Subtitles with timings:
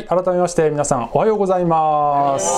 [0.00, 2.50] はい改めまして皆さんおはようございます。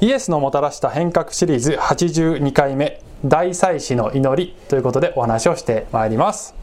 [0.00, 6.54] イエスのもたらした変革シリーズ82回目大祭司の祈りということでお話をしてまいります、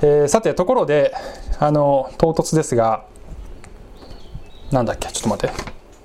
[0.00, 1.14] えー、さてところで
[1.60, 3.04] あの唐突ですが
[4.70, 5.54] なんだっけちょっと待って。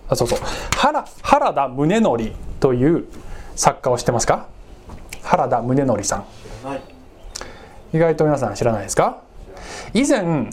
[0.10, 0.40] あそうそう。
[0.76, 3.06] 原原田宗則という
[3.56, 4.48] 作家を知ってますか？
[5.24, 6.26] 原田宗則さん、
[6.68, 6.82] はい、
[7.94, 9.22] 意外と皆さん知らないですか？
[9.94, 10.50] 以前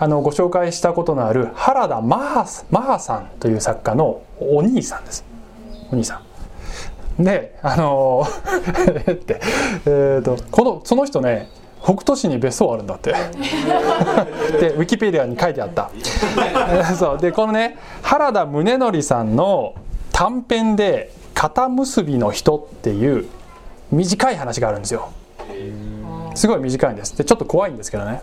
[0.00, 5.24] あのご紹介したことのある原田マハマハさんという作家のお兄さんです。
[5.90, 6.22] お兄さ
[7.18, 7.24] ん。
[7.24, 8.24] であの
[9.10, 9.40] って、
[9.86, 11.48] えーと、このその人ね
[11.82, 13.12] 北斗市に別荘あるんだって。
[14.60, 15.90] でウィキペディアに書いてあった。
[16.94, 17.18] そう。
[17.18, 19.74] でこのね原田宗則さんの
[20.12, 23.26] 短編で「肩結びの人」っていう
[23.90, 25.08] 短い話があるんですよ。
[26.36, 27.18] すごい短いんです。
[27.18, 28.22] でちょっと怖いんですけどね。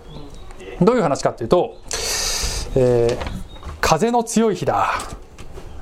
[0.81, 1.78] どういう話かっていうと、
[2.76, 3.18] えー、
[3.81, 4.94] 風の強い日だ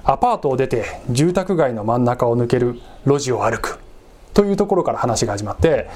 [0.03, 3.79] アパートを出て住宅街の真ん中を抜ける路地を歩く
[4.33, 5.89] というところから話が始まって、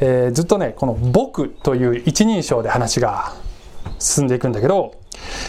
[0.00, 3.32] えー、ずっとねこの「僕」という一人称で話が
[3.98, 4.94] 進んでいくんだけど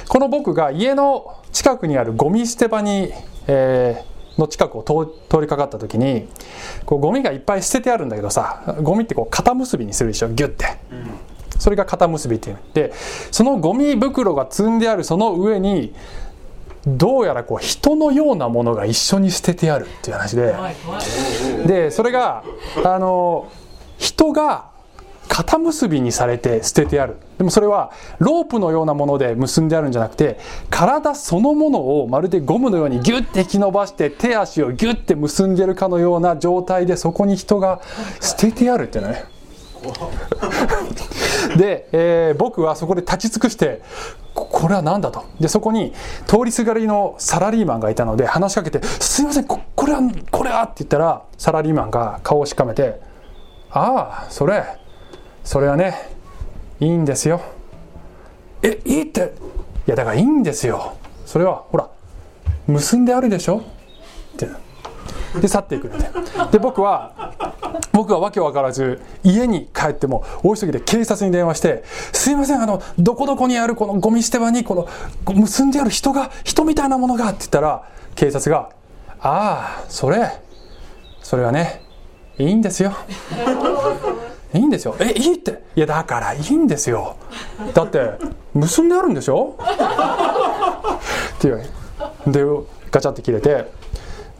[0.07, 3.11] この僕が家の近くにあるゴミ捨て場に、
[3.47, 4.83] えー、の近くを
[5.29, 6.27] 通りかかった時に
[6.85, 10.84] こうゴミがいっぱい捨ててあるんだけどさゴミってこう肩結びにするでしょギュッて。
[11.55, 12.57] うんそれが肩結びっていう。
[12.73, 12.93] で
[13.31, 15.93] そのゴミ袋が積んであるその上に
[16.85, 20.55] どうやらこう人のようなものが一緒に捨ててあるっていう話で。
[21.65, 22.43] でそれが
[22.83, 23.51] あの
[23.97, 24.75] 人が
[25.27, 27.17] 肩結びにされて捨ててある。
[27.37, 30.39] でもそれはロープのようなもので結んであるんじゃなくて
[30.69, 37.81] 体そのものをまるでゴムのようにギュッて引き伸ばして手足をギュッて結んでるかのような状態でそこに人が
[38.21, 39.25] 捨ててあるっていうのね
[41.57, 43.81] で、えー、僕はそこで立ち尽くして
[44.33, 45.23] これは何だと。
[45.39, 45.93] でそこに
[46.27, 49.99] 通りすがりのサラリーマンがいたので話しかけて「すいませんここれは
[50.31, 52.99] これは」って言ったらサラリーマンが顔をしかめて
[53.71, 54.63] 「ああそれ
[55.43, 56.09] それはね
[56.79, 57.39] いいんですよ」
[58.61, 59.33] えいいって
[59.87, 60.93] いやだからいいんですよ。
[61.25, 61.87] それはほら
[62.67, 63.57] 結んであるでしょ？
[63.57, 63.61] っ
[64.37, 64.47] て。
[65.39, 66.09] で去っていくので
[66.53, 67.33] で僕は
[67.91, 74.87] 僕は訳分からず家に帰っても大急ぎで警察に電話して「すいませんあのどこどこにあるこのゴミ捨て場にこの
[75.33, 77.83] 結んである人が人みたいなものが」って言ったら
[78.15, 78.69] 警察が
[79.21, 80.29] 「ああそれ
[81.21, 81.81] それはね
[82.37, 82.93] いいんですよ」
[84.53, 84.95] いいんですよ。
[84.99, 85.63] えいいって。
[85.75, 87.17] いやだからいいんですよ。
[87.73, 88.11] だって
[88.53, 89.57] 結んであるんでしょ？
[91.35, 91.61] っていう。
[92.25, 92.41] で
[92.89, 93.69] ガチャって切れて。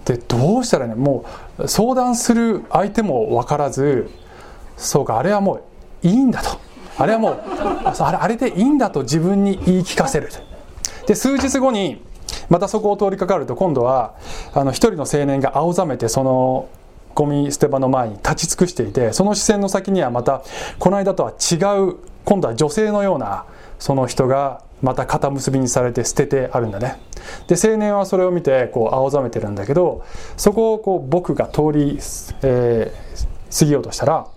[0.05, 1.29] でどうしたらねもう
[1.67, 4.09] 相談する相手も分からず
[4.77, 5.55] そうかあれはも
[6.03, 6.59] ういいんだと。
[6.97, 7.43] あれはもう
[7.97, 10.29] あれでいいんだと自分に言い聞かせる。
[11.07, 12.01] で数日後に
[12.49, 14.15] またそこを通りかかると今度は
[14.53, 16.69] あの一人の青年が青ざめてその
[17.13, 20.43] ゴミ捨て場の前に立ち尽くしていてその視線の先にはまた
[20.79, 23.45] この間とは違う今度は女性のような
[23.79, 26.99] その人がまた肩結びにされて捨ててあるんだね。
[27.47, 30.05] で青年はそれを見てこう青ざめてるんだけど
[30.37, 31.97] そこをこう僕が通り、
[32.43, 34.27] えー、過ぎようとしたら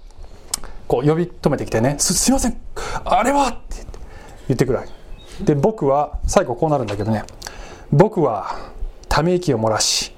[0.87, 2.59] こう呼び止めてきてね「すすいません
[3.05, 3.85] あれは!」って
[4.49, 4.81] 言ってくる
[5.43, 7.25] で僕は最後こうなるんだけどね。
[7.93, 8.57] 僕は
[9.09, 10.15] ため息を漏らし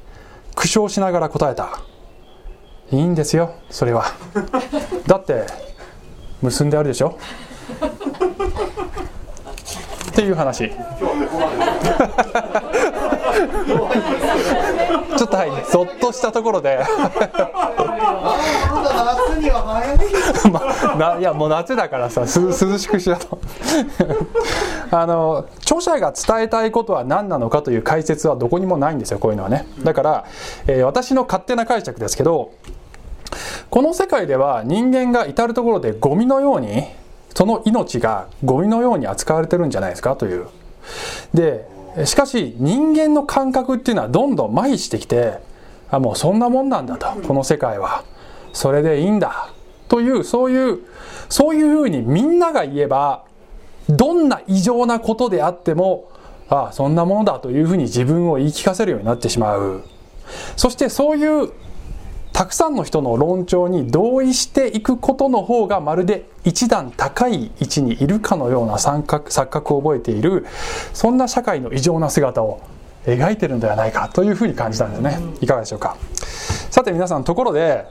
[0.55, 1.81] 苦笑しながら答えた。
[2.93, 4.05] いいんですよそれは。
[5.07, 5.47] だって
[6.43, 7.19] 結んであるでしょ。
[10.11, 10.71] っていう話。
[15.17, 16.81] ちょっとはいぞっとしたところで。
[20.99, 22.27] まいやもう夏だからさ涼
[22.79, 23.39] しくしようと。
[24.97, 29.67] あの著者が伝えたいことは何なのかという解説はどこにもないんですよこういうのはね。
[29.83, 30.25] だから、
[30.67, 32.51] えー、私の勝手な解釈ですけど
[33.69, 36.89] この世界では人間が至る所でゴミのように
[37.35, 40.47] その命がゴミのように扱われてるんじゃないですかという。
[41.35, 41.67] で、
[42.05, 45.39] しかし人間の感覚っていうのはどんどん麻痺してきて、
[45.91, 48.05] あ、もうそんなもんなんだと、この世界は。
[48.53, 49.51] それでいいんだ。
[49.89, 50.79] という、そういう、
[51.29, 53.25] そういうふうにみんなが言えば、
[53.89, 56.09] どんな異常なことであっても、
[56.49, 59.83] ああ、そんなものだというふうに自分を言い聞かせるようになってしまう。
[60.57, 61.51] そしてそういう
[62.33, 70.47] たくさんの人の論調に同意していくことの方がまるで一段高い位置にいるかのような錯覚錯覚を覚えている
[70.93, 72.61] そんな社会の異常な姿を
[73.07, 75.19] 描いてるんではないかというふうに感じたんですね。
[75.41, 75.97] いかがでしょうか。
[76.71, 77.87] さて皆さんところで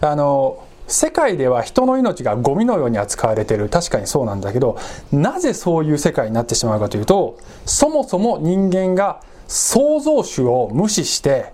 [0.00, 3.68] あの世界では人の命がゴミのように扱われている。
[3.68, 4.78] 確かにそうなんだけど
[5.12, 11.52] なぜそういう世界になってしまうかというとそもそも人間が創造主を無視して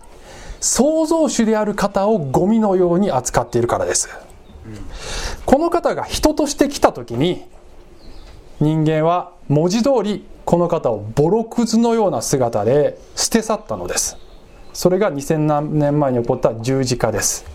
[0.67, 4.09] 創造主である方をゴミのように扱っているからです、
[5.45, 7.45] この方が人として来た時に
[8.61, 14.17] 人間は文字通りこの方をボロクズのような姿で捨て去ったのです。
[14.73, 17.47] それが2000年前に起こった十字架です。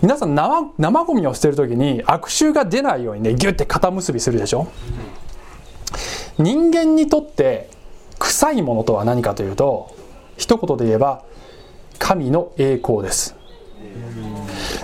[0.00, 4.68] 皆さん生生ゴミを捨てる時に悪臭が出ないようにねギュッて肩結びするでしょ？
[6.38, 7.70] 人間にとって
[8.18, 9.95] 臭いものとは何かというと
[10.36, 11.22] 一言で言えば
[11.98, 13.34] 神の栄光です。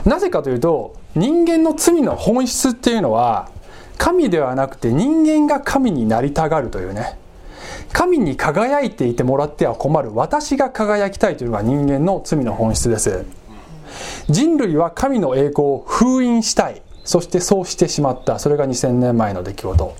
[0.05, 3.51] なぜかというと人間の罪の本質っていうのは
[3.99, 7.19] 神ではなくて人間が神になりたがるというね。
[7.93, 10.15] 神に輝いていてもらっては困る。
[10.15, 13.25] 私が輝きたいというのが人間の罪の本質です。
[14.29, 16.83] 人類は神の栄光を封印したい。
[17.05, 18.39] そしてそうしてしまった。
[18.39, 19.95] それが2000年前の出来事。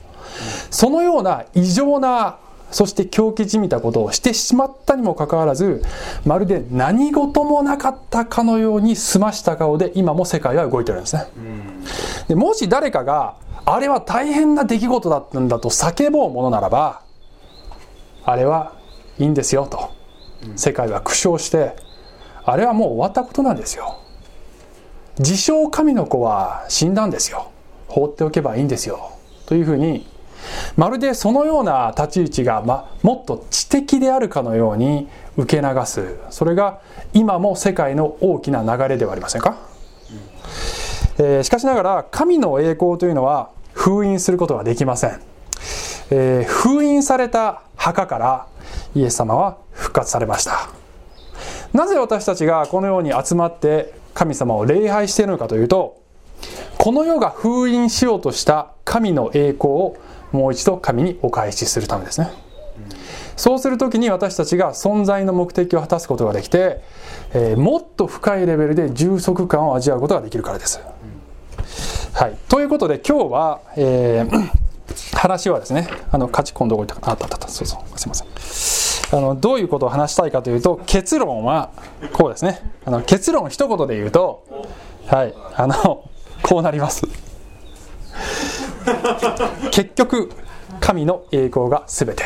[0.71, 2.39] そのような異常な
[2.73, 5.85] そして狂気じみたことをしてしまったにもかかわらず
[6.25, 11.27] まるで何事もなかったかのように済ました顔で今も世界は動いてるんですね。
[12.29, 17.03] でもし誰かがあれは大変な出来事だったんだと叫ぼうものならば
[18.25, 18.75] あれは
[19.19, 19.91] いいんですよと
[20.57, 21.77] 世界は苦笑して
[22.45, 23.99] あれはもう終わったことなんですよ。
[25.19, 27.51] 自称神の子は死んだんですよ。
[27.87, 29.13] 放っておけばいいんですよ。
[29.47, 30.09] というふうに
[30.77, 36.17] まるでそのような立ち位置が、ま、もっと知的であるかのように受け流す。
[36.31, 36.81] それが
[37.13, 39.57] 今も世界の大きな流れではありませんか、
[41.19, 45.21] えー、しかしながら神の栄光というのは封印することはできません、
[46.11, 48.47] えー、封印された墓から
[48.95, 50.71] イエス様は復活されました。
[51.73, 56.03] なぜ私たちがこのように集まって神様を礼拝しているのかというと
[56.77, 59.97] この世が封印しようとした神の栄光を
[60.33, 62.31] もう一度神にお返しするためですね。
[63.37, 66.81] そうする時に私たちが存在の目的を果たすことができて、
[67.33, 70.81] えー、もっと深いレベルで充足感を味わうことができるからです。
[72.13, 77.49] はい、ということで今日は、えー、話はですねあの価値観どこ行ったかあったあった。
[77.49, 77.99] そうそう。
[77.99, 79.19] すいません。
[79.19, 81.71] あのどういうことを話したいかというと結論は
[82.13, 82.61] こうですね。
[82.85, 84.45] あの結論一言で言うと
[85.07, 85.35] はい。
[85.55, 86.09] あの
[86.43, 87.03] こうなります。
[89.71, 90.31] 結局
[90.81, 92.25] 神の栄光が全て、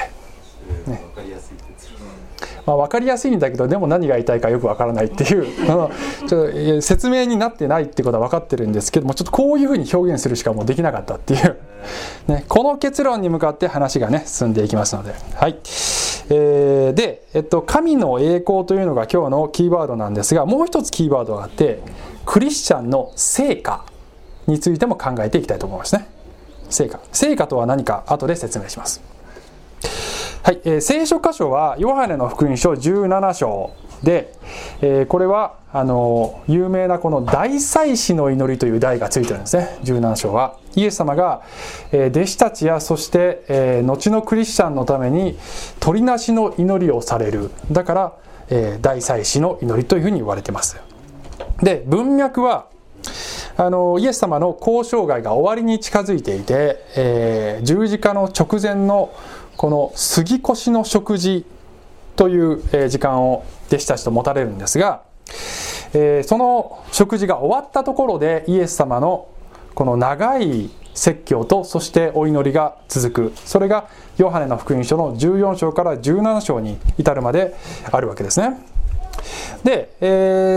[0.86, 1.00] ね。
[2.66, 5.46] まあ、分かりやすいんだけどでも何が言いたいかよくわからないっていう。
[6.26, 11.56] ちょっと説明になってないってことは分かってるんですけどもちょっとこういうふうに表現するしかもうできなかったっていう、
[12.26, 15.14] ね、この結論に向かって話がね進んでいきますので。
[15.34, 15.56] はい。
[16.28, 21.80] えー、で、えっと、神の栄光というのが今日のキーワードなんですがもう一つキーワードがあって
[22.24, 23.84] クリスチャンの成果
[24.48, 26.08] についても考えていきたいと思いますね
[26.70, 27.00] 成果。
[27.12, 29.02] 成果とは何か後で説明します。
[30.42, 33.72] はい、えー、聖書箇所はヨハネの福音書17章
[34.02, 34.32] で、
[34.80, 39.76] えー、これはあの有名なこの大祭司の祈りという題がついてるんですね。
[39.82, 40.58] 17章は。
[40.76, 41.42] イエス様が、
[41.90, 45.36] えー、弟子たちやそして、えー、後のクリスチャンのために
[45.80, 47.50] 取りなしの祈りをされる。
[47.72, 48.12] だから、
[48.48, 50.76] えー、大祭司の祈りというふうに言われてます。
[51.62, 52.66] で文脈は
[53.58, 59.14] あのイエス様の交渉外が終わりに近づいていて、えー、十字架の直前の
[59.56, 61.46] この杉越の食事
[62.16, 65.02] という時間を弟子たちと持たれるんですが、
[65.94, 69.28] えー、その食事が終わったところでイエス様の
[69.74, 73.32] この長い説教とそしてお祈りが続く。
[73.44, 77.54] それがヨハネの福音書の14章から17章に至るまで
[77.90, 78.58] あるわけですね。
[79.64, 80.06] で、え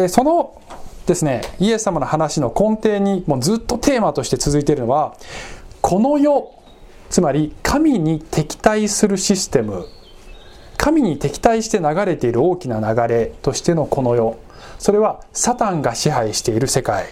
[0.05, 0.61] ー、その
[1.09, 5.15] ですねイエス様の話の根底にもうずっとテーマとして続いているのは
[5.81, 6.53] この世
[7.09, 9.87] つまり神に敵対するシステム。
[10.77, 14.37] 神に敵対して流れている大きな流れとしてのこの世。
[14.77, 17.07] それはサタンが支配している世界。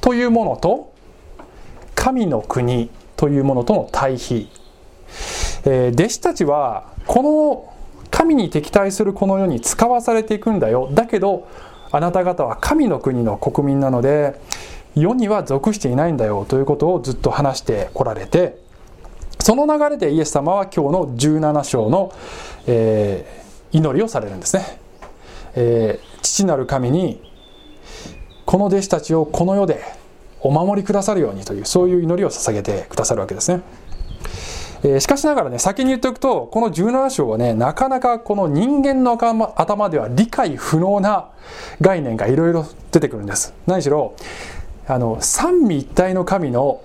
[0.00, 0.92] というものと
[1.94, 2.90] 神の国。
[3.16, 4.50] というものとの対比、
[5.64, 7.72] えー、弟子たちはこの
[8.10, 10.90] 神に敵対するこの世に使わされていくんだよ。
[10.92, 11.48] だけど
[11.94, 14.40] あなた方は神の国の国民なので
[14.96, 18.58] 世には属していないんだよということをずっと話してこられて
[19.38, 22.12] その流れでイエス様は今日の17章の、
[22.66, 24.80] えー、祈りをされるんですね、
[25.54, 27.22] えー、父なる神に
[28.44, 29.80] この弟子たちをこの世で
[30.40, 33.62] お守りくださるようにというそういう祈りを捧げてくださるわけですね。
[34.84, 39.18] えー、しかしながらね、先に言っておくと、この17章はね、なかなかこの人間の
[39.56, 41.30] 頭では理解不能な
[41.80, 43.54] 概念がいろいろ出てくるんです。
[43.66, 44.14] 何しろ、
[44.86, 46.82] あの、三位一体の神の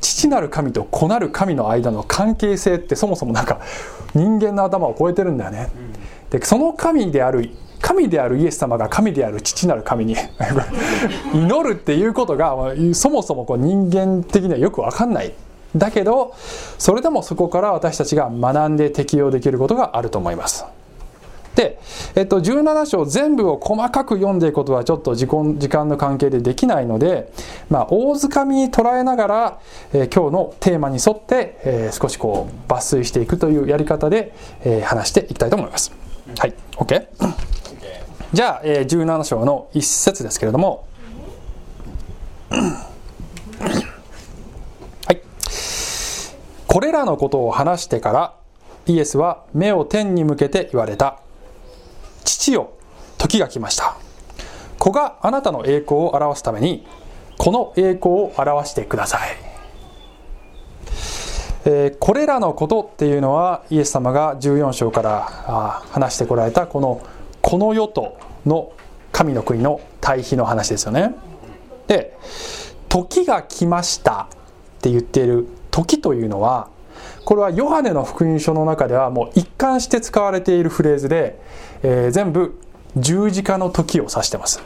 [0.00, 3.60] 父なる神と子なる神の間の関係性ってそもそもなんか
[4.14, 5.70] 人間の頭を超えてるんだよね。
[6.30, 7.50] で、その神である
[7.82, 10.16] 神であるイエス様が神である父なる神に
[11.34, 12.56] 祈るっていうことが
[12.94, 15.34] そもそもこう人間的にはよく分かんない
[15.76, 16.34] だけど
[16.78, 20.64] それでもそこから私たちが学んで適用できることがあると思います。
[21.54, 21.78] で、
[22.16, 27.32] えっと、17章全部を細かく読んでいくことはちょっと時間の関係でできないので、
[27.70, 29.60] まあ、大づかみに捉えながら、
[29.92, 35.92] えー、今日のテーマに沿って、えー、少しこう抜粋していくというやり方で、えー、話していきたいと思います。
[36.38, 36.54] はい。
[36.76, 37.06] OK
[38.32, 40.86] じゃあ、えー、17章の一節ですけれども。
[46.74, 48.34] これらのことを話してから
[48.86, 51.20] イエスは目を天に向けて言われた。
[52.24, 52.72] 父よ
[53.16, 53.94] 時が来ました。
[54.80, 56.84] 子があなたの栄光を表すために
[57.38, 59.36] この栄光を表してください、
[61.64, 65.20] えー、これらのことっていうのはイエス様が14章から
[65.92, 67.06] 話してこられたこの
[67.40, 68.72] この世との
[69.12, 71.14] 神の国の対比の話ですよね。
[71.86, 72.18] で
[72.88, 74.26] 時が来ましたっ
[74.82, 76.68] て言っている時というのは
[77.24, 81.40] これはヨハネの福音書の中ではもう一貫して使われているフレーズで、
[81.82, 82.60] えー、全部
[82.96, 84.62] 十字架の時を指してます。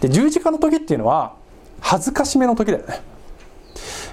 [0.00, 1.34] で十字架の時っていうのは
[1.80, 3.02] 恥ずかしめの時だよね。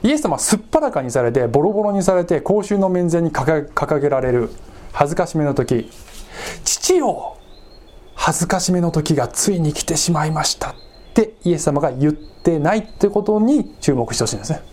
[0.03, 4.49] イエス様はすっぱらかにされてボロボロにされて公衆の面前に掲げられる
[4.91, 5.89] 恥ずかしめの時。
[6.65, 7.37] 父よ
[8.15, 10.75] 恥ずかしめの時がついに来てしまいましたっ
[11.13, 14.72] てイエス様が言ってないってことに注目してほしいんですね。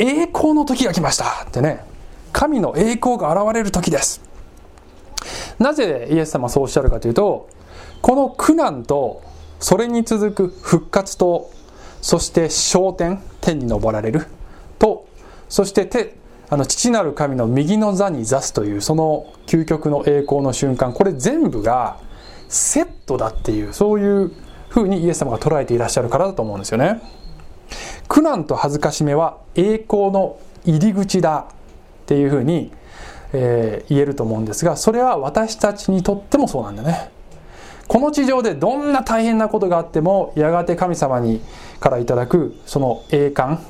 [0.00, 1.44] 栄光の時が来ました。
[1.46, 1.84] ってね。
[2.32, 4.30] 神の栄光が現れる時です。
[5.58, 7.48] なぜイエス様はそうおっしゃるかというと
[8.00, 9.22] この苦難と
[9.60, 11.50] それに続く復活と
[12.00, 14.26] そして昇天天に昇られる
[14.78, 15.06] と
[15.48, 16.16] そして手
[16.48, 22.00] あの父なる神の右の座に座すというその究極の栄光の瞬間これ全部が
[22.48, 24.32] セットだっていうそういう
[24.70, 27.02] ふうにイエス様が捉えていらっしゃるからだと思うんですよね。
[28.10, 31.46] 苦難と恥ずかしめは栄光の入り口だ
[32.02, 32.72] っていうふうに、
[33.32, 37.12] えー、言えると思うんですがそれは私たちにとってもそうなんだね。
[37.86, 41.40] この地上でどんな大変なことがあってもやがて神様に
[41.78, 43.62] からいただくその栄冠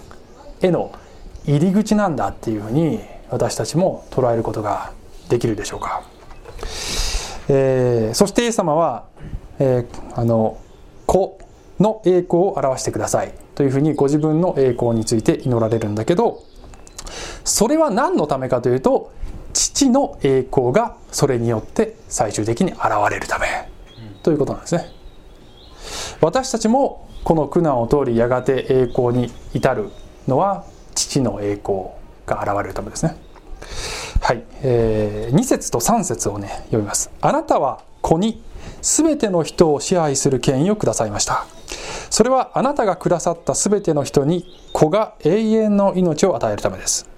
[0.62, 0.92] への
[1.44, 4.92] 入り口なんだっていうふうに私たちも捉えることが
[5.28, 6.02] できるでしょうか、
[7.48, 9.04] えー、そしてイエス様は、
[9.58, 10.58] えー、あの
[11.04, 11.38] 子
[11.78, 13.49] の栄光を表してください。
[13.60, 16.42] というふうにご自分の栄光について祈られるんだけど
[17.44, 19.12] それは何のためかというと
[19.52, 23.68] 父の栄光がそれによって最終的に現れるため。
[24.22, 24.86] ということなんですね。
[26.22, 29.90] 私たちもこの苦難を通りやがて栄光に至る
[30.26, 30.64] のは
[30.94, 31.88] 父の栄光
[32.24, 33.18] が現れるためですね。
[34.22, 37.10] はい、えー、2節と3節をね読みます。
[37.20, 38.42] あなたは子に
[38.80, 41.44] 全ての人を支配する権威をくださいました。
[42.10, 47.08] それはあなたがくださった全ての人に子が永遠の命を与えるためです。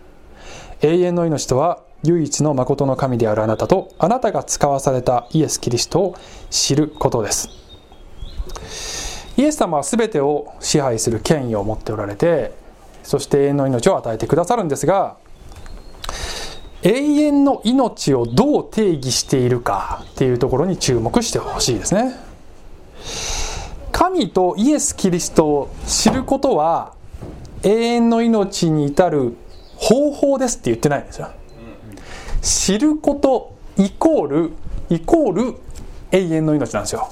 [0.80, 6.14] 永遠の命とは唯一の誠の神であるあなたとあなたが使わされたイエス・キリストを
[6.50, 7.62] 知ることです。
[9.36, 12.52] イエス様は全てを支配する権威を持っておられて
[13.02, 15.16] そして永遠の命を与えてくださるんですが
[16.82, 22.16] 永遠の命をどう定義しているかっていうところに注目してほしいですね。
[23.92, 26.94] 神とイエス・キリストを知ることは
[27.62, 29.36] 永遠の命に至る
[29.76, 31.30] 方法ですって言ってないんですよ。
[32.40, 34.52] 知ることイコール
[34.90, 35.54] イコール
[36.10, 37.08] 永遠の命なんですよ。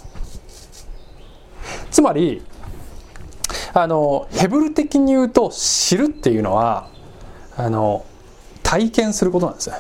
[1.91, 2.43] つまり
[3.73, 6.89] あのヘブル的に言うと知るっていうのは
[7.57, 8.05] あの
[8.63, 9.71] 体験することなんです。
[9.71, 9.77] ね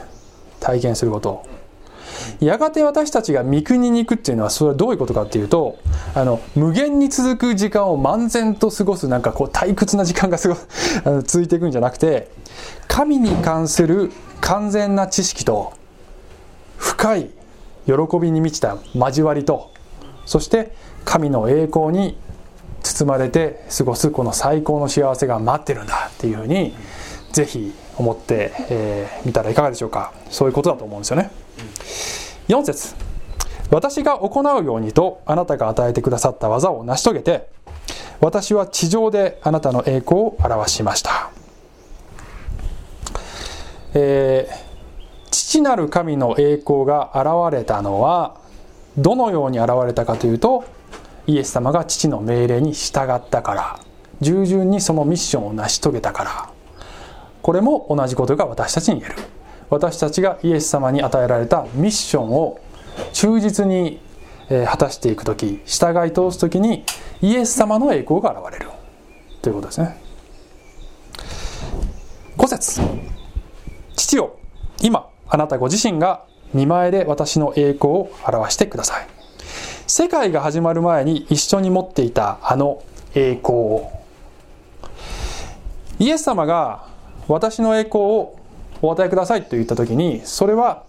[0.60, 1.49] 体験すること。
[2.40, 5.78] やがて私たちが三国に行くっていうのはそれはどういうことかっていうと
[6.14, 10.54] あの無限に続く時間を漫然と過ごすなんかこう退屈な時間がすご
[11.04, 12.30] あの続いていくんじゃなくて
[12.88, 15.72] 神に関する完全な知識と
[16.78, 17.30] 深い
[17.86, 19.70] 喜びに満ちた交わりと
[20.24, 20.72] そして
[21.04, 22.16] 神の栄光に
[22.82, 26.74] 包まれて過ごすこの最高の幸せが待ってるんだっていうふうに
[27.32, 30.12] ぜひ思ってみ、えー、たらいかがでしょうか。
[30.30, 31.30] そういうことだと思うんですよね。
[32.50, 32.96] 4節。
[33.70, 37.48] 私が行うようにとあなたが与えてくださった技を成し遂げて
[38.20, 41.30] 私は地上であなたの栄光を表しました。
[43.94, 48.36] えー、父なる神の栄光が現れたのは
[48.98, 50.64] どのように現れたかというと
[51.28, 53.80] イエス様が父の命令に従ったから
[54.20, 56.50] 従順にそのミッションを成し遂げたから。
[57.42, 59.39] これも同じことが私たちに言える。
[59.70, 62.60] 私たちがイエス様に与えられたミッションを
[63.12, 64.00] 忠実に
[64.66, 66.84] 果たしていく時従い通す時に
[67.22, 68.70] イエス様の栄光が現れる
[69.40, 69.96] ということですね。
[72.36, 72.80] 5節。
[73.94, 74.36] 父よ
[74.82, 79.06] 今あなたご自身が見前で私の栄光を表してください。
[79.86, 82.82] 世界が始まる前に一緒に持っていたあの
[83.14, 83.90] 栄光を
[86.00, 86.88] イエス様が
[87.28, 88.39] 私の栄光を。
[88.82, 90.84] お与えくださいと言った時にそれは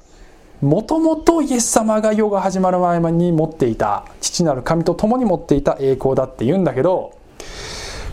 [0.62, 7.18] もともとイエス様が世が始まる前に持っていた父なる神と共に持っていた栄光だって言うんだけど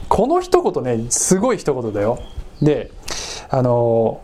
[0.08, 2.18] この一言ねすごい一言だよ。
[2.62, 2.90] で
[3.50, 4.22] あの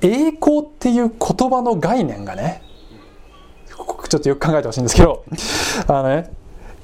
[0.00, 2.62] 栄光っていう言葉の概念がね
[4.08, 5.24] ちょっとよく考えてほしいんですけど
[5.88, 6.30] あのね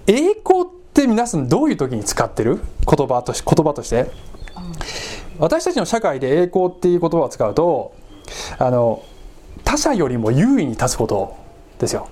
[0.09, 2.61] 栄光って皆さんどういう時に使ってる？
[2.85, 4.11] 言葉と言葉として。
[5.43, 7.97] 私たちの社会で栄光っていう言葉を使うと
[8.61, 9.03] あの
[9.65, 11.37] 他者よりも優位に立つこと
[11.81, 12.09] ですよ。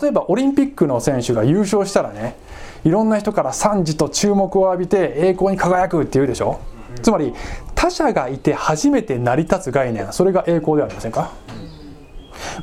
[0.00, 2.36] 例えばオリンピックの選手が優勝したらね
[2.84, 6.60] いろんな人から賛辞と注目を浴びて栄光に輝くって言うでしょ。
[7.02, 7.32] つまり
[7.74, 11.32] 他者がいて初めて成り立つ概念それが栄光ではありませんか？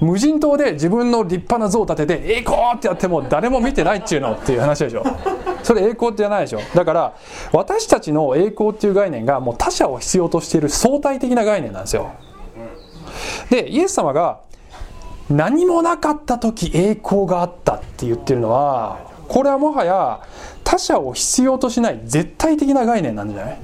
[0.02, 5.04] 無人島で自分の立派な像を立てて栄光ってやっても誰も見てないっちゅうのっていう話でしょ。
[5.64, 6.60] それ栄光ってじゃないでしょ。
[6.74, 7.16] だから
[7.52, 12.12] 私たちの栄光っていう概念がもう他者を必要としている相対的な概念なんですよ。
[13.50, 14.42] でイエス様が
[15.30, 20.22] 何もなかった時栄光があったって言ってるのはこれはもはや
[20.64, 23.58] 他者を必要としない絶対的な概念なんじゃない？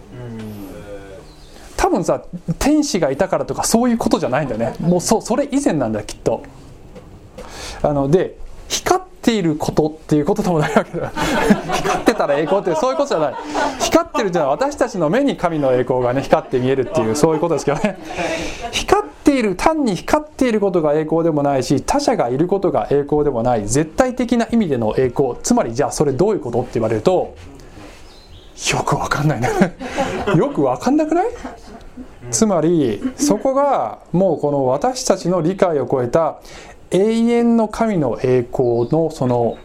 [1.82, 2.22] 多分さ
[2.60, 4.76] 天使がいたからとかそういうことじゃないんだよね。
[4.80, 6.44] もうそそれ以前なんだきっと。
[7.82, 11.10] あので光っていることっていうことでもないわけだ
[11.74, 13.34] 光ってたら栄光ってそういうことじゃない。
[13.80, 17.98] 光ってるじゃない私たちの目に神の栄光がね光って見えるっていうそういうことですけどね。
[18.72, 25.34] 光っている単に光っていることが栄光でもないし他者がいることが栄光でもない絶対的な意味での栄光。
[25.42, 27.34] つまりじゃあそれどういうことって言われると
[28.72, 29.50] よくわかんないね。
[30.38, 31.26] よくわかんなくない？
[32.32, 36.40] つまりそこがもうこの私たちの理解を超えた
[36.92, 39.58] 永遠の神の栄光のその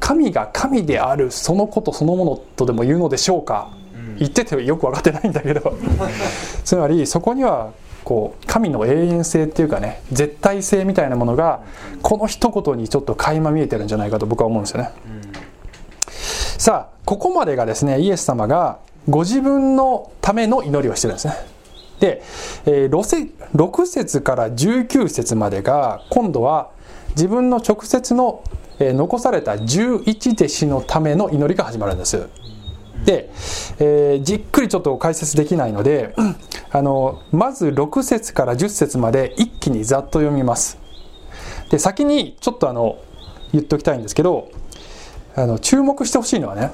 [0.00, 3.70] 神が神であるそのことそのものとでも言うのでしょうか。
[4.18, 5.74] 言っててよく分かってないんだけど。
[6.64, 7.70] つまりそこには
[8.04, 11.60] こう神の永遠性っていうかね絶対性みたいなものが
[12.02, 14.90] この一言にちょっと垣間見えてるんじゃないかと僕は思うんですよね。
[16.58, 21.34] さあここまでがですねイエス様がご自分のための祈りをしてるんですね。
[22.02, 22.20] で、
[22.66, 26.72] えー、6節から19節までが今度は
[27.10, 28.42] 自分の直接の、
[28.80, 32.28] えー、残された11弟子のための祈りが始まるんです。
[33.04, 33.30] で、
[33.78, 36.12] えー、じっくりちょっと解説できないので、
[36.72, 40.78] あのまず6節から10節まで一気にざっと読みます。
[41.70, 42.98] で先にちょっとあの
[43.52, 44.50] 言っておきたいんですけど
[45.36, 46.72] あの注目してほしいのはね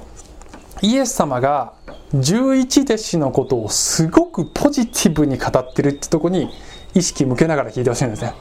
[0.81, 1.73] イエス様が
[2.15, 6.51] 11弟子のことをすごくポジティブに語ってるってとこに
[6.95, 8.35] 意識向けながら聞いてほしいんですね。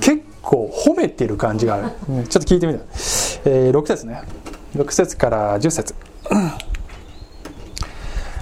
[0.00, 2.80] 結構褒めてる感じがある、うん、ちょっと聞いてみて、
[3.44, 4.22] えー、6節ね。
[4.74, 5.94] 6節から10節。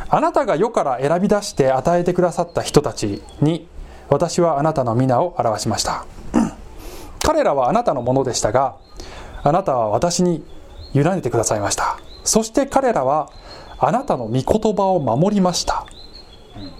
[0.09, 3.68] あなたが世から選び出して与えてくださった人たちに
[4.09, 6.07] 私はあなたの皆を表しました。
[7.27, 8.77] 彼らはあなたのものでしたが
[9.42, 10.44] あなたは私に
[10.94, 13.31] 委ねてくださいましたそして彼らは
[13.79, 15.87] あなたの御言葉を守りました。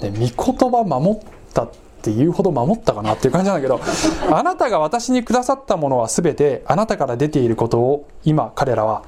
[0.01, 1.71] で御言葉守ったっ
[2.03, 3.81] ていうほど守ったかなっていう感じなんだけど
[4.35, 9.03] あなたが私にくださったものは全てあなたから出ていることを今彼らは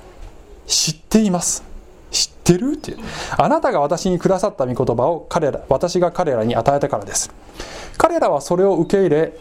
[0.66, 1.64] 知っています。
[2.10, 2.96] 知ってるって
[3.36, 7.30] あなたが私にくださった御言葉を彼ら私が彼らに与えたからです。
[7.96, 9.32] 彼らはそれを受け入れ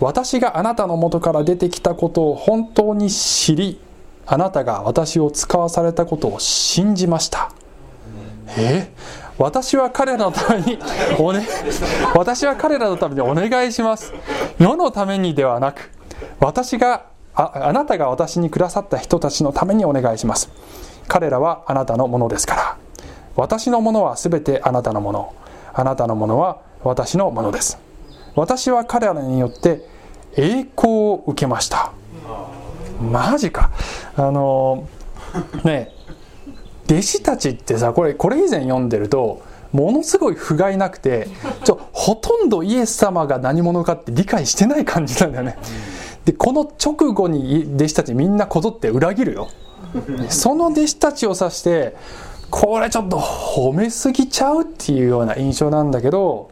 [0.00, 3.80] 私があなたのもとから出てきたことを本当に知り
[4.32, 7.52] あなたが私を使わされたことを信じました。
[8.56, 8.90] え？
[9.36, 10.78] 私は彼らのために
[11.18, 11.46] おね
[12.14, 14.14] 私は彼らのためにお願いします。
[14.58, 15.90] 世のためにではなく
[16.40, 20.50] 私がああなたが私にくださった人たちのためにお願いします。
[21.08, 22.78] 彼らはあなたのものですから。
[23.36, 25.34] 私のものは全てあなたのもの。
[25.74, 27.78] あなたのものは私のものです。
[28.34, 29.86] 私は彼らによって
[30.38, 31.92] 栄光を受けました。
[33.02, 33.70] マジか
[34.16, 34.88] あの
[35.64, 35.90] ね
[36.86, 41.28] 弟子たちってさこれこれ以前読んでるとものすごい不甲斐なくて
[41.64, 45.56] ちょほとんどイエス様が何者かって理解してない感じなんだよね。
[46.24, 49.48] でこの直後に弟子たちみんなこぞって裏切るよ。
[50.28, 51.96] その弟子たちを指して
[52.50, 56.50] これちょっと褒めすぎちゃうっていうような印象なんだけど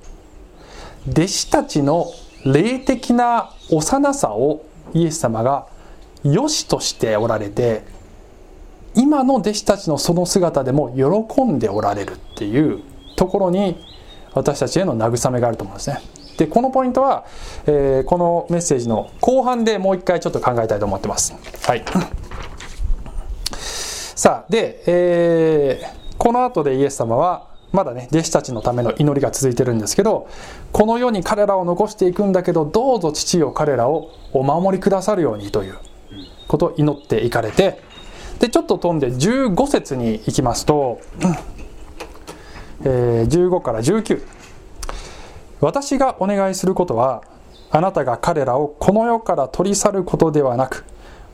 [1.08, 2.06] 弟子たちの
[2.44, 5.66] 霊的な幼さをイエス様が
[6.24, 7.82] 良しとしておられて
[8.94, 12.82] 今の弟子たちのその姿でも喜んでおられるっていう
[13.16, 13.76] ところに
[14.34, 16.00] 私たちへの慰めがあると思うんですね。
[16.36, 17.26] でこのポイントは、
[17.66, 21.34] えー、このメッセージの後半でもう一回ちょっと考えたいと思ってます。
[21.66, 21.84] はい。
[23.52, 30.28] さあで、えー、この後でイエス様はまだね弟子たちのための祈りが続いてるんですけど
[30.72, 35.78] この世に彼らを残していくんだけどどうぞ父よ彼らをお守りくださるようにという
[36.50, 37.80] こと祈っていかれて
[38.40, 41.00] でちょっと飛んで15節に行きますと、
[42.82, 44.20] えー、15から19
[45.60, 47.22] 私がお願いすることは
[47.70, 50.84] あなたが彼らをこの世から取り去ることではなく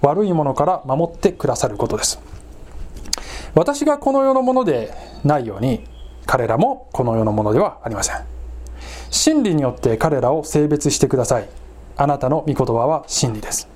[0.03, 2.21] 悪いものから守ってくださることです。
[3.55, 4.93] 私がこの世のもので
[5.25, 5.83] ないように
[6.27, 8.17] 彼らもこの世のものではありません。
[9.11, 11.49] 真理によって彼らを性別してください。
[11.97, 13.76] あなたの御言葉は真理です。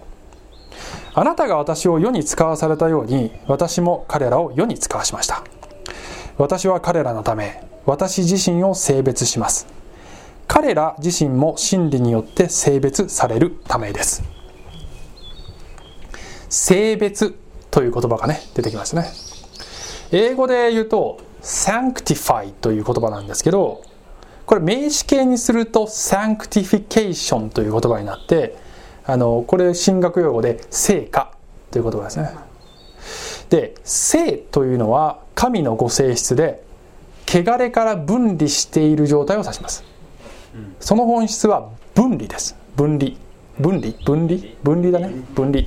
[1.15, 5.43] あなたが私を世に使わされたように私も彼らを世に使わしました。
[6.39, 9.67] 私は彼らのため私自身を性別します。
[10.47, 14.23] 彼ら自身も真理によって性別されるためです。
[16.49, 17.37] 性別
[17.71, 19.13] という言葉がね出てきましたね。
[20.13, 23.83] 英語で言うと sanctify という言葉なんですけど
[24.45, 28.57] これ名詞形にすると sanctification という言葉になって
[29.11, 31.33] あのこれ神学用語で聖歌
[31.73, 32.31] という言葉ですね。
[33.51, 36.63] で聖というのは神のご性質で
[37.27, 39.83] 汚れから分離している状態を指します。
[40.79, 42.55] その本質は分離です。
[42.77, 43.17] 分離。
[43.59, 43.93] 分離？
[44.05, 44.55] 分離？
[44.63, 45.13] 分離だね。
[45.35, 45.65] 分離。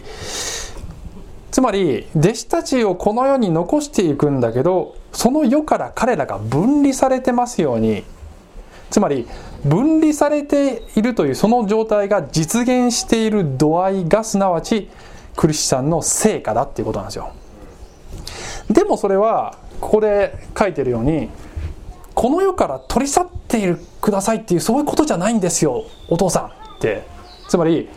[1.52, 8.06] つまり弟子たちをこの世に残していくんだけどその世から彼らが分離されてますように。
[8.90, 9.28] つまり
[9.66, 14.90] 分離されているというその状態が実現している度合いがすなわち
[15.36, 17.32] クリスチャンの成果だっていうことなんですよ。
[18.70, 21.30] でもそれはここで書いてるように
[22.14, 27.04] この世から取り去っているくださいっていうそういうことじゃないんですよお父さんって。
[27.48, 27.90] つまり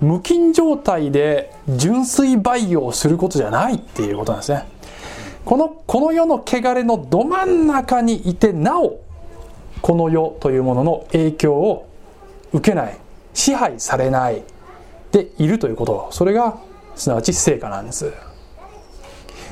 [0.00, 4.64] 無菌状態で純粋培養することじゃないっていうことなんですね。
[5.44, 9.00] このこの世の汚れのど真ん中にいてなお
[9.82, 11.88] この世というものの影響を
[12.52, 12.96] 受けない
[13.34, 14.42] 支配されない
[15.10, 16.08] でいるということ。
[16.12, 16.58] それが
[16.94, 18.12] すなわち成果なんです。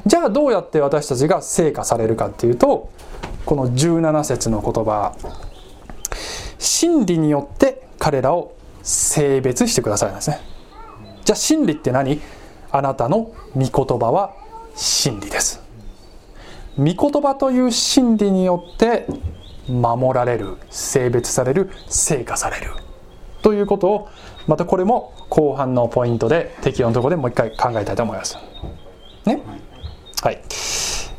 [0.07, 2.91] じゃあどうやって私たちが成果されるかっていうと
[3.45, 5.15] この17節の言葉。
[6.59, 10.41] 真理によって彼らを性別してくださいですね。
[11.25, 12.21] じゃあ真理って何？
[12.71, 14.35] あなたの御言葉は
[14.75, 15.61] 真理です。
[16.79, 19.07] 御言葉という真理によって
[19.71, 22.73] 守られる性別される成果される
[23.43, 24.09] ということを
[24.47, 28.37] またこれも後半のポイントで適用のところでもう一回考えたいと思います。
[29.25, 29.41] ね？
[30.23, 30.43] はい、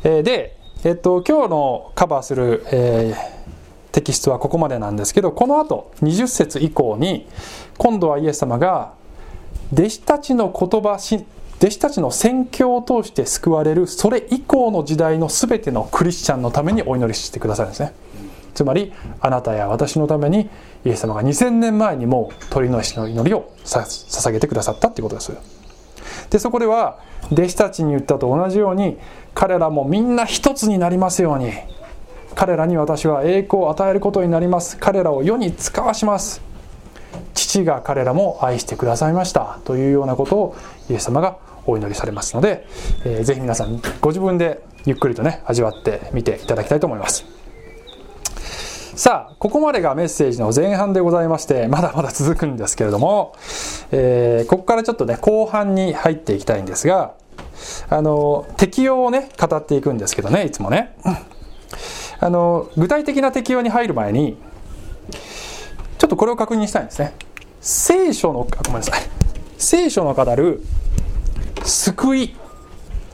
[0.04, 7.26] えー、で、えっと、今日のカバーする、えー、テキストはここまでなんですけどこの後20節以降に
[7.78, 8.94] 今度はイエス様が
[9.72, 10.98] 弟子たちの言葉
[11.62, 17.92] 弟子たちの宣教を通して救われるそれ以降の時代の全てのクリスチャンのためにお祈りしてくださるんですね。
[18.54, 20.48] つまりあなたや私のために
[20.84, 25.32] イエス様が2000年前にもう鳥の石の祈りを捧げてくださったってことです。
[26.30, 26.98] でそこでは
[27.30, 28.98] 弟子たちに言ったと同じように
[29.34, 31.52] 彼らもみんな一つになりますように。
[32.34, 34.76] 彼らに私は栄光を与えることになります。
[34.78, 36.40] 彼らを世に使わします。
[37.34, 39.58] 父が彼らも愛してくださいました。
[39.64, 40.56] というようなことを
[40.88, 41.36] イエス様が
[41.66, 42.66] お祈りされますので、
[43.04, 47.24] えー、ぜひ皆さんご自分でゆっくりとね味わってみていただきたいと思います。
[49.02, 53.34] さあここまでがメッセージの前半でございましてまだまだ続くんですけれども、
[53.90, 57.16] えー、ここからちょっとね後半に入っていきたいんですが
[57.90, 60.96] あの適用をね語っていくんですけどねいつもね。
[62.20, 64.36] あの具体的な適用に入る前に
[65.98, 67.12] ちょっとこれを確認したいんですね。
[67.60, 69.00] 聖書のごめんなさい。
[69.58, 70.62] 聖書の語る
[71.64, 72.36] 救い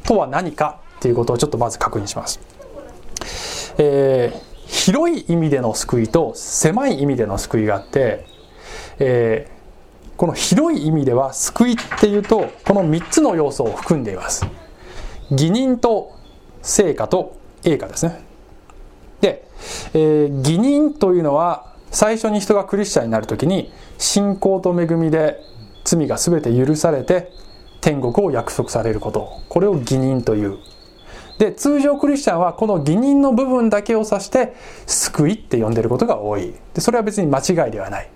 [0.04, 2.40] とは何かっていうことをちょっとまず確認します。
[3.78, 8.26] えー広い意味での救いと狭い意味での救いがあって、
[8.98, 14.46] えー、この広い意味では救いっていうとこの3つの要素を含んでいます。
[15.30, 16.12] 義人と
[16.62, 18.20] 成果と栄華ですね。
[19.22, 19.48] で、
[19.94, 25.40] えー、義人というのは最初に人がクリスチャンになる時に信仰と恵みで
[25.84, 27.32] 罪が全て許されて
[27.80, 29.40] 天国を約束されること。
[29.48, 30.58] これを義人という。
[31.38, 34.54] で通常クリスチャンはこの義人の部分だけを指して
[34.86, 36.52] 救いって呼んでることが多い。
[36.74, 38.10] でそれは別に間違いではない。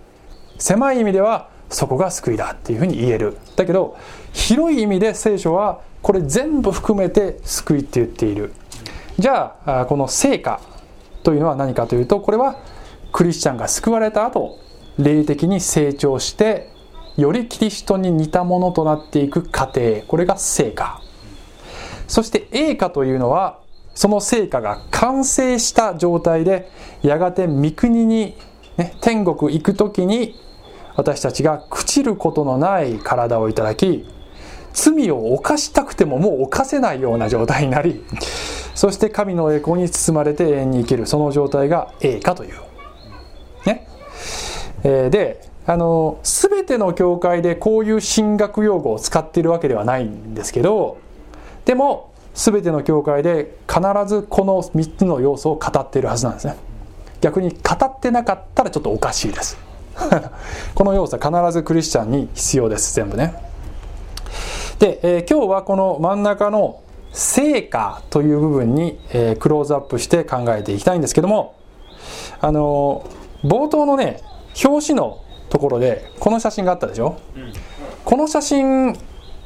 [0.59, 3.39] 狭い意味ではそこが救いだっていうふうに言える。
[3.57, 3.97] だけど
[4.33, 8.53] 広い意味で聖書はこれ全部含めて救いって言っている。
[9.19, 10.61] じゃあこの成果
[11.23, 12.57] というのは何かというとこれは
[13.13, 14.59] クリスチャンが救われた後
[14.99, 16.71] 霊的に成長して
[17.17, 20.03] よりキリストに似たものとなっていく過程。
[20.09, 21.02] これが成果。
[22.13, 23.61] そして栄華というのは
[23.95, 26.69] その成果が完成した状態で
[27.01, 28.37] やがて御国に、
[28.77, 30.35] ね、天国行く時に
[30.95, 34.07] 私たちが朽ちることのない体をいただき
[34.75, 38.05] 罪を犯したくてももう犯せないような状態になり
[38.75, 42.61] そして神の栄光に包まれて永遠に生きるその状態が栄華という。
[43.65, 43.89] ね。
[44.85, 50.99] えー、であの全ての教会でこういう神学用語を使っているわけではないんですけど
[51.65, 56.57] でも全ての教会で必ずこの3つの要素を語っているはずなんですね。
[57.21, 59.59] 逆に語ってなかったらちょっとおかしいです。
[60.75, 63.35] この要素は必ずクリスチャンに必要です全部ね。
[64.79, 66.81] で、えー、今日はこの真ん中の
[67.13, 71.55] 成果という部分に、えー、クローズアップして考えていきたいんですけども
[72.41, 74.21] あのー、冒頭のね
[74.65, 75.19] 表紙の
[75.51, 77.53] ところでこの写真があったでしょ、うん、
[78.05, 78.99] この写真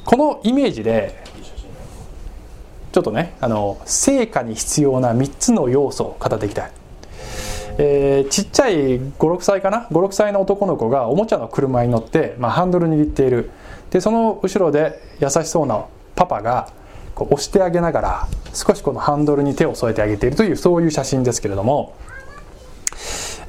[0.05, 1.26] このイメージで
[2.97, 6.71] ちょっとねあの成果に必要な3つの要素を語っていきたい、
[7.77, 13.51] えー、ちっちゃい56歳かな？56歳の男の子がおもちゃの車に乗って、まあ、ハンドル握っている。
[13.91, 16.73] でその後ろで優しそうなパパが
[17.15, 21.95] こう押してあげながら少しこのハンドルに手を添えてあげているというそういう写真ですけれども、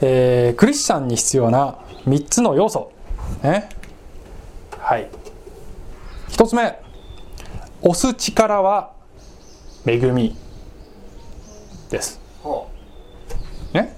[0.01, 2.91] えー、クリスチャンに必要な3つの要素。
[3.43, 3.69] ね。
[4.77, 5.09] はい。
[6.31, 6.77] 1つ目。
[7.81, 8.96] 押す力は
[9.87, 10.35] 恵み
[11.89, 12.19] です。
[13.73, 13.95] ね？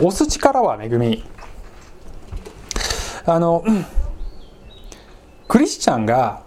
[0.00, 1.24] 押す力は恵み。
[3.24, 3.64] あの
[5.48, 6.42] クリスチャンが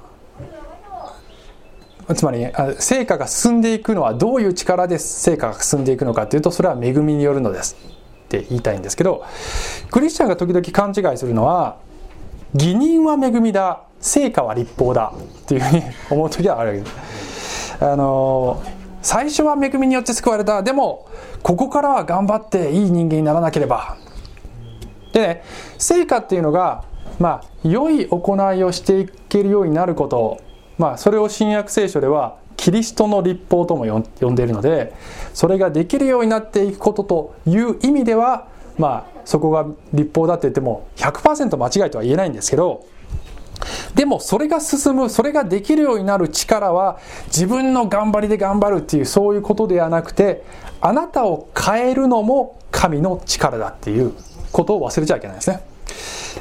[2.16, 2.46] つまり
[2.80, 7.76] 成果が進んでいくのはどういう力で成果が進んでいくのかというとそれは恵みによるのです
[8.26, 9.26] って言いたいんですけど
[9.92, 11.78] クリスチャンが時々勘違いするのは
[12.54, 17.11] 義人は恵みだ成果は立法だっていうふうに思う時はあるわけです
[17.82, 18.64] あの
[19.02, 20.62] 最初は恵みによって救われた。
[20.62, 21.10] でも
[21.42, 23.98] ここからは頑張っていい人間にならなければ。
[25.12, 25.44] でね
[25.78, 26.84] 成果っていうのが
[27.20, 30.40] まあ良い行いをしていけるようになること。
[30.78, 33.86] まあそれを新約聖書ではキリストの立法とも
[34.20, 34.94] 呼んでいるので
[35.34, 42.86] それができるようになっていくことという意味ではまあそこが立法だって言っても100%間違いとは言えないんですけど
[43.96, 50.44] でもそれが進むそれができるようになる力は自分の頑張りで頑張るっていうそういうことではなくて
[50.80, 54.14] あなたを変えるのも神の力だっていう
[54.52, 55.62] ことを忘れちゃいけないですね。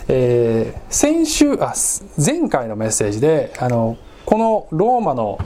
[0.09, 1.75] えー、先週あ
[2.17, 5.39] 前回のメッセージであのこのローマの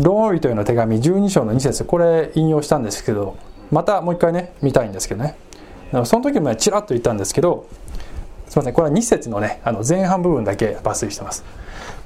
[0.00, 3.36] ローマ人への手紙12章の2節これ引用したんですけど
[3.70, 5.36] またもう一回ね見たいんですけどね
[6.04, 7.66] その時もねちらっと言ったんですけど
[8.54, 11.44] すいませんこれは2節のねあの前半部分だけ抜粋してます。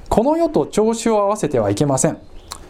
[0.09, 2.17] この世と調子を合わせてはいけません。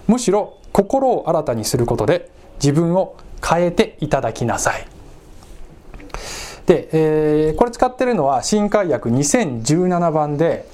[0.06, 2.30] むしろ心を新たにすることで
[2.62, 4.86] 自分を変えていただきなさい。
[6.66, 10.68] で、えー、これ使ってるのは新海訳2017番で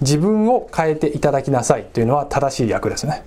[0.00, 3.22] 自分を変えていただきなさいというのは正しい訳ですね。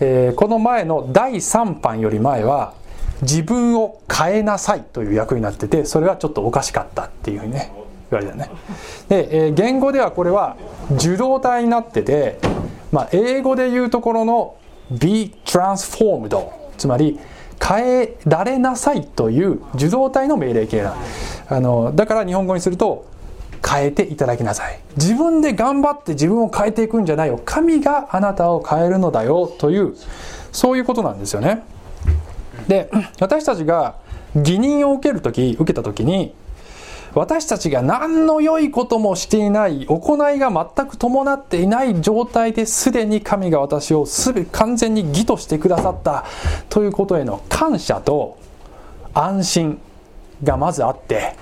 [0.00, 2.74] えー、この前の第3版より前は
[3.22, 7.79] 自分を変えなさいという役になっててそれはちょっとおかしかったっていうふうにね
[8.16, 8.50] われたね。
[9.08, 10.56] で、えー、言語ではこれは
[10.92, 12.38] 受動体になってて、
[12.92, 14.56] まあ、英語で言うところの
[14.90, 17.18] be transformed つまり
[17.62, 20.96] 変えられなさいという受動体の命令形な
[21.48, 23.06] あのだから日本語にすると
[23.68, 24.80] 変えていただきなさい。
[24.96, 27.40] 自分で頑張って自分を変えていくんじゃないよ。
[27.44, 29.94] 神があなたを変えるのだよという
[30.50, 31.62] そういうことなんですよね。
[32.66, 33.96] で私たちが
[34.34, 36.34] 義任を受ける時受けた時に
[37.14, 46.24] 私たちが何の良いこともしていない行いが全く伴っていない状態ですでに神が私をすべ完全に義としてくださった
[46.68, 48.38] ということへの感謝と
[49.12, 49.80] 安心
[50.42, 51.36] がまずあって。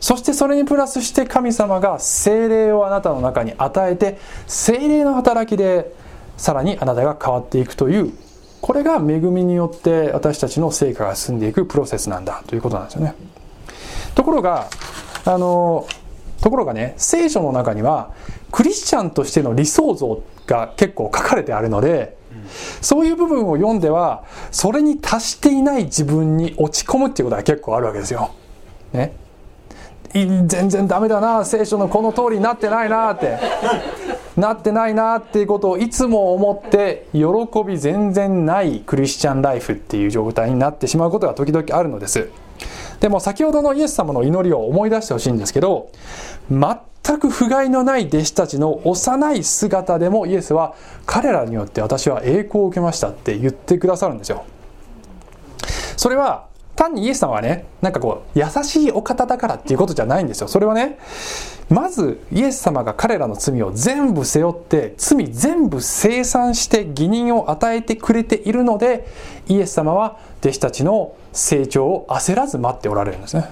[0.00, 5.94] そしてそれにプラスして神様が精霊をあなたの中に与えて精霊の働きで
[6.36, 8.12] さらにあなたが変わっていくという
[8.60, 13.14] これが恵みによって私たちの成果が進んでいくプロセスなんだということなんですよね。
[14.14, 14.68] ところが
[15.24, 15.86] あの
[16.40, 18.12] ところがね聖書の中には
[18.52, 22.16] クリスチャンとしての理想像が結構書かれてあるので
[22.80, 28.34] そういう部分を読んではそれに達していない自分に落ち込むっていうことが結構あるわけですよ。
[28.92, 29.12] ね、
[30.12, 33.38] 全然ダメだな聖書のこの通りになってないなって。
[34.36, 37.22] なってないなっていうことをいつも思って喜
[37.64, 42.30] び全然ないクリスチャンライフっていう状態になってしまうことが時々あるのです。
[43.00, 45.90] でも先ほどのイエス様の祈りを思い出してほしいんですけど
[46.50, 50.74] 全く不甲斐のない弟子たちの幼い姿でもイエスは
[51.06, 54.44] 彼らによって私は栄光を受けましたって言ってくださるんですよ。
[55.96, 60.48] それは単にイエス様はねなんかこう優しいお方だからっていうことじゃないんですよ。
[60.48, 60.98] それはね
[61.70, 69.06] まずイエス様が彼らの罪を全部背負って罪全部清算して義人を与えてくれているので
[69.48, 73.50] イエス様は弟子たちの成長を焦らず待っておられるんですね。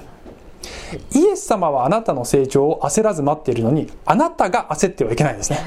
[1.14, 5.58] イエス様はあなたの成長を焦らず待っているのにあなたが焦ってはいけないんですね。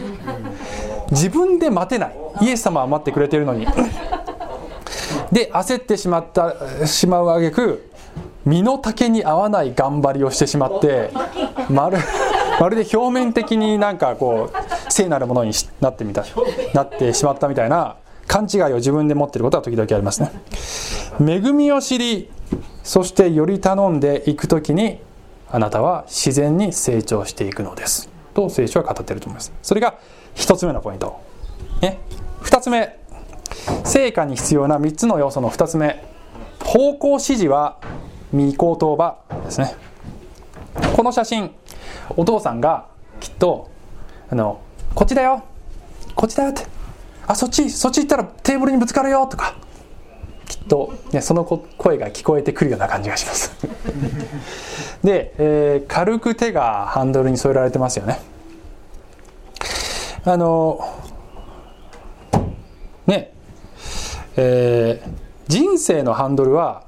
[1.09, 2.15] 自分で待てない。
[2.41, 3.65] イエス様は待ってくれているのに。
[5.31, 7.89] で焦ってしまったしまうあげく
[8.45, 11.09] 身の丈に合わない頑張りをしてしまって
[11.69, 11.97] まる
[12.59, 16.23] まるで表面的になんかこう聖なるものになってみた
[16.75, 20.31] なってしまったみたいな勘違いを自分で持っていることは時々ありますね。
[21.19, 22.29] 恵みを知り
[22.83, 24.99] そしてより頼んでいく時に
[25.49, 28.09] あなたは自然に成長していくのです。
[28.33, 29.53] と聖書は語っていると思います。
[29.61, 29.97] それが
[30.35, 31.19] 1つ目のポイント、
[31.81, 31.99] ね、
[32.41, 32.99] 2つ目。
[33.83, 36.03] 成果に必要な3つの要素の2つ目。
[36.63, 37.79] 方向指示は
[38.33, 39.75] 御言葉ですね。
[40.95, 41.51] この写真
[42.17, 42.87] お父さんが
[43.19, 43.69] きっと
[44.29, 44.59] あの
[44.93, 45.43] こっちだよ。
[46.15, 46.74] こっちだよって。
[47.27, 49.55] あそっちそっち行ったらテーブルにぶつかるよとか。
[50.47, 53.51] きっと、ね、その声が聞こえてくるような感じがします。
[55.03, 58.19] で、えー、軽く手がハンドルに添えられてますよね。
[60.23, 60.79] あの
[63.05, 63.31] ね
[64.37, 65.09] えー、
[65.47, 66.83] 人生のハンドルは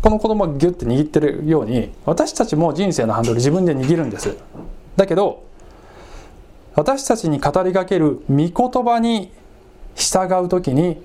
[0.00, 4.36] この子供がギュッて握ってるように私たちも人生のハンドル自分で握るんです。
[4.96, 5.44] だけど
[6.74, 8.52] 私たちに語りかける御言
[8.84, 9.30] 葉に
[10.00, 11.02] 従う時に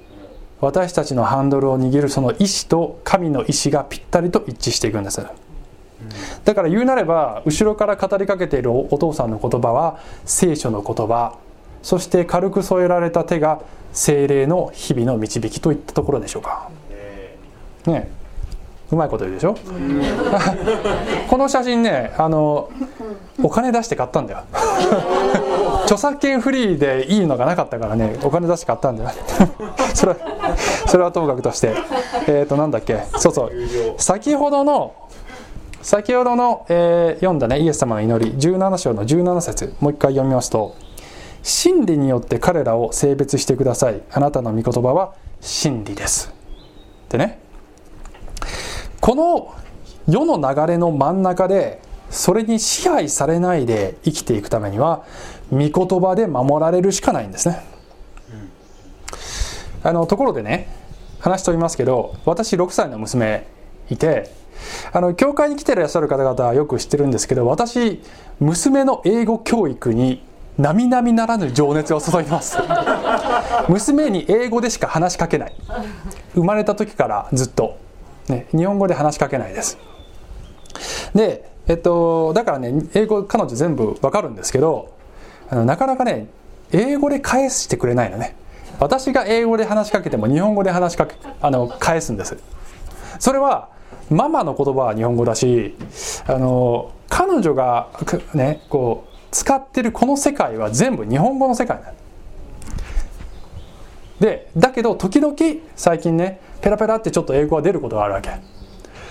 [0.62, 5.22] 私たちのハンドルを握るその意志と神の意志がぴったりと一致していくんです。
[6.46, 11.38] だから言うなれば後ろから語りかけているお父さんの言葉は聖書の言葉。
[11.84, 13.62] そして軽く添えられた手が
[13.94, 16.70] 精霊の日々の導きといったところでしょうか。
[17.86, 18.10] ね
[18.92, 19.56] うまいこと言うでしょ？
[21.30, 22.70] この写真ねあの
[23.44, 24.40] お金出して買ったんだよ。
[25.86, 29.12] 著作権フリーでいいのがなかったからねお金出して買ったんだよ。
[29.94, 30.18] それは
[30.88, 31.74] それはともかくとして。
[32.28, 33.04] えっ、ー、となんだっけ。
[33.18, 33.52] そうそう。
[33.98, 34.94] 先ほどの
[35.82, 38.34] 先ほどの、えー、読んだねイエス様の祈り。
[38.34, 39.74] 17章の17節。
[39.80, 40.76] もう一回読みますと
[41.44, 44.02] 真理によって彼らを性別してください。
[44.12, 46.34] あなたの御言葉は真理です。
[47.10, 47.40] でね。
[49.00, 49.54] この
[50.08, 55.04] 世の流れの真ん中でそれに支配されないで生きていくためには
[55.52, 57.62] 御言葉で守られるしかないんですね、
[59.84, 60.68] あのところでね
[61.20, 63.48] 話しておりますけど私6歳の娘
[63.90, 64.32] いて
[64.94, 68.02] あの教会に来ていらっしゃる方々はよく知ってるんですけど私
[68.40, 70.24] 娘の英語教育に
[70.58, 72.58] 並々ならぬ情熱を注います。
[73.68, 75.54] 娘に英語でしか話しかけない。
[76.34, 77.78] 生まれた時からずっと、
[78.30, 79.78] ね、日本語で話しかけないです。
[81.14, 84.95] でえっとだからね英語彼女全部わかるんですけど
[85.50, 86.28] あのなかなかね
[86.72, 88.36] 英語で返してくれないのね。
[88.80, 92.38] 私が英語で話しかけても日本語で話しかけあの返すんです。
[93.20, 93.70] それは
[94.10, 95.76] ママの言葉は日本語だし
[96.28, 97.90] あの彼女が
[98.34, 101.94] ねこう使ってるこの世界は全部日本語の世界な
[104.20, 105.36] でだけど時々
[105.76, 108.30] 最近ねペラペラってちょっと英語が出ることがあるわけ。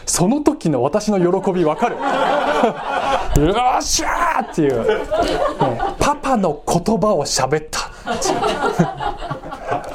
[0.06, 1.96] その時の私の喜びわかる。
[1.96, 5.04] よっしゃーっていう、ね、
[5.98, 7.80] パパの言葉を喋った。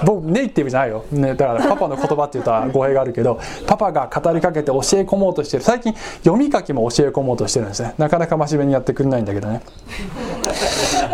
[0.04, 5.64] 僕ネイティブじゃないよ、ね、だからパパの言葉って言ったら語弊があるけどパパが語りかけて教え込もうとしてる。
[5.64, 5.94] 最近
[6.24, 7.94] 読み書きも教え込もうとしてるんですね。
[7.98, 9.62] なかなか真面目にやってくれないんだけどね。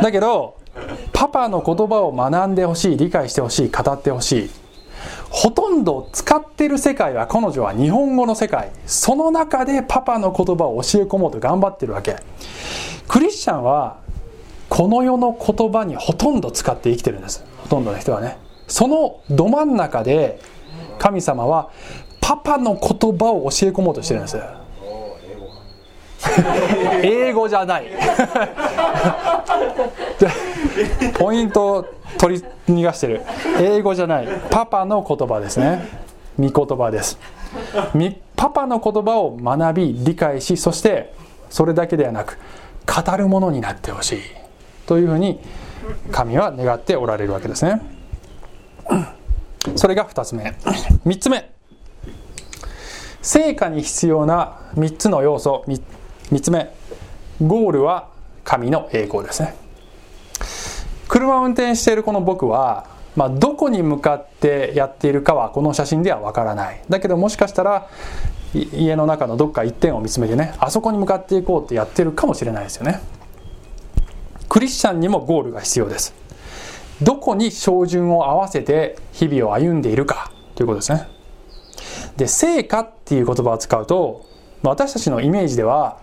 [0.02, 0.58] だけど
[1.14, 4.50] パパの言葉を学んでほしい理解してほしい語ってほしい。
[5.36, 8.72] ほとんど使ってる世界は彼女は日本語の世界。
[8.86, 12.16] その中でパパの言葉を教え込もうと頑張ってるわけ。
[13.10, 13.98] クリスチャンは
[14.70, 17.44] この世の言葉にほとんど使って生きてるんです。
[17.58, 18.38] ほとんどの人はね。
[18.70, 20.40] そのど真ん中で
[21.00, 21.70] 神様は
[22.22, 24.38] パパの言葉を教え込もうとしてるんです。
[27.04, 27.88] 英語じゃない。
[31.18, 31.86] ポイントを
[32.18, 33.22] 取り逃がしてる。
[33.60, 34.28] 英語じゃない。
[34.50, 35.88] パパの言葉ですね。
[36.40, 37.18] 御言葉です。
[38.36, 41.14] パパの言葉を学び理解しそして
[41.50, 42.38] それだけではなく
[42.86, 44.22] 語るものになってほしい。
[44.86, 45.40] というふうに
[46.12, 47.82] 神は願っておられるわけですね。
[49.76, 50.56] それが2つ目。
[51.06, 51.50] 3つ目。
[53.22, 55.64] 成果に必要な3つの要素。
[56.32, 56.74] 3つ目。
[57.42, 58.10] ゴールは
[58.44, 59.56] 神の栄光ですね。
[61.08, 66.82] 車を運転しているこの僕は、まあ、どこに向かってやっているかはこの写真ではわからない。
[66.90, 67.90] だけどもしかしたら
[68.54, 73.02] 家の中のどっか一点を見つめてねあそこに向かっていこうってやってるかもしれないですよね。
[74.50, 76.14] クリスチャンにもゴールが必要です。
[77.02, 81.08] どこに照準を合わせて日々を歩んでいるかということですね。
[82.16, 84.26] で成果っていう言葉を使うと
[84.64, 85.98] 私たちのイメージでは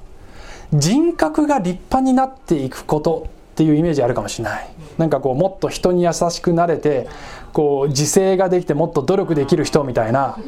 [0.73, 4.69] 人格が立派になっていくことっていうイメージあるかもしれない。
[4.99, 7.09] なんかこうもっと人に優しくなれて
[7.53, 10.39] こう自制ができてもっと努力できる人みたいな。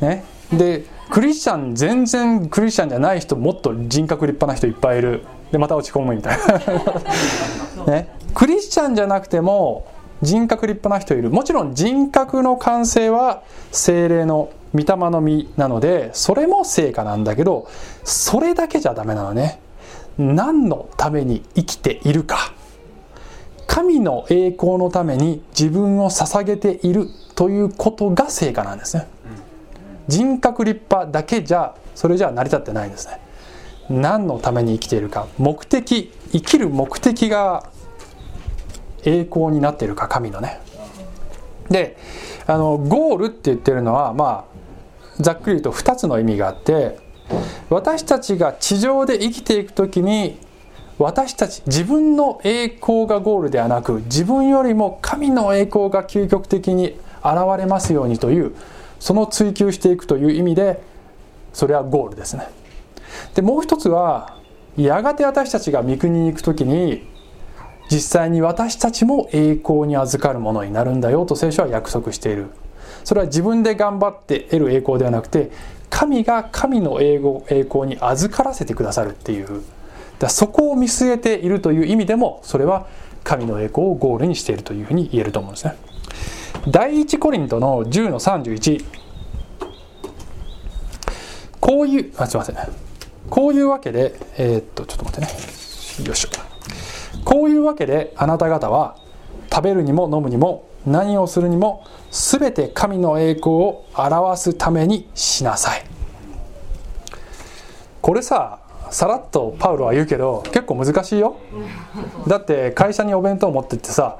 [0.00, 0.24] ね。
[0.52, 5.24] でクリスチャン全然クリスチャンじゃない人もっと人格立派な人いっぱいいる。
[5.50, 6.38] でまた落ち込むみたい
[7.86, 7.86] な。
[7.92, 8.08] ね。
[8.34, 9.86] クリスチャンじゃなくても
[10.22, 11.30] 人格立派な人いる。
[11.30, 17.68] もちろん人格の完成は精霊の御霊の実なのでそれも成果なんだけど
[18.02, 19.60] それだけじゃダメなのね。
[20.18, 22.52] 何のために生きているか。
[23.66, 29.08] 神の栄光のために自分を捧げているということが成果なんですね。
[30.06, 33.20] 人格立派だけじゃそれじゃ成り立ってないんですね。
[33.90, 35.26] 何のために生きているか。
[35.38, 37.68] 目的生きる目的が
[39.04, 40.60] 栄光になっているか神のね。
[41.70, 41.96] で
[42.46, 44.53] あのゴールって言ってるのはまあ
[45.20, 46.98] ざっくり言うと2つの意味があって
[47.70, 50.38] 私たちが地上で生きていく時に
[50.98, 58.54] 私たち自分の栄光がゴールではなく自分よりも神の栄光が究極的に現れますようにという
[59.00, 60.82] その追求していくという意味で
[61.52, 62.48] それはゴールですね。
[63.34, 64.38] でもう一つは
[64.76, 67.08] やがて私たちが御国に行く時に
[67.90, 72.50] 実際に私たちも栄光に預かるものになるんだよと聖書は約束している。
[73.04, 75.50] それは自分で頑張って得る栄光ではなくて
[75.90, 77.20] 神が神の栄
[77.70, 79.62] 光に預からせてくださるっていう。
[80.18, 82.86] だそこを見据えているという意味でもそれは
[83.24, 85.76] 神の栄光をゴールにしているというふうに言えると思うんですね。
[86.68, 88.84] 第一コリントの10の31
[91.60, 92.56] こういうあすいません。
[93.30, 96.06] こういうわけでえー、っとちょっと待ってね。
[96.06, 96.28] よいしょ。
[97.24, 98.96] こういうわけであなた方は
[99.52, 105.84] 食べるにも飲むにも何をするにも全て神の栄光を表すためにしなさい。
[108.00, 108.58] これさ
[108.90, 111.36] さらっとパウロは言うけど結構難しいよ。
[112.28, 114.18] だって会社にお弁当を持ってってさ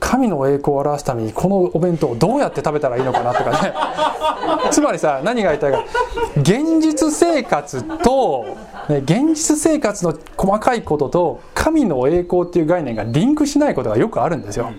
[0.00, 3.74] 神の栄光を表すためにこのお弁当をどうやって食べたらいいのかなとかね。
[4.72, 5.84] つまりさ何が言いたいか。
[6.36, 8.46] 現実生活と、
[8.88, 14.72] ね、現実生活の細かいことと神の栄光っていう概念がリンクしないことがよくあるんですよ。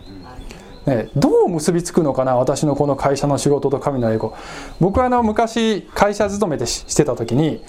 [0.88, 4.32] ね、どう結びつくのかな私のこの会社の仕事と神の栄光。
[4.80, 7.62] 僕はあの昔会社勤めてしてた時に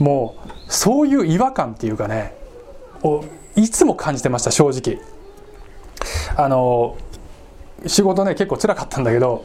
[0.00, 2.34] もうそういう違和感っていうかね
[3.04, 5.00] をいつも感じてました正直。
[6.36, 6.96] あの
[7.86, 9.44] 仕事ね結構辛かったんだけど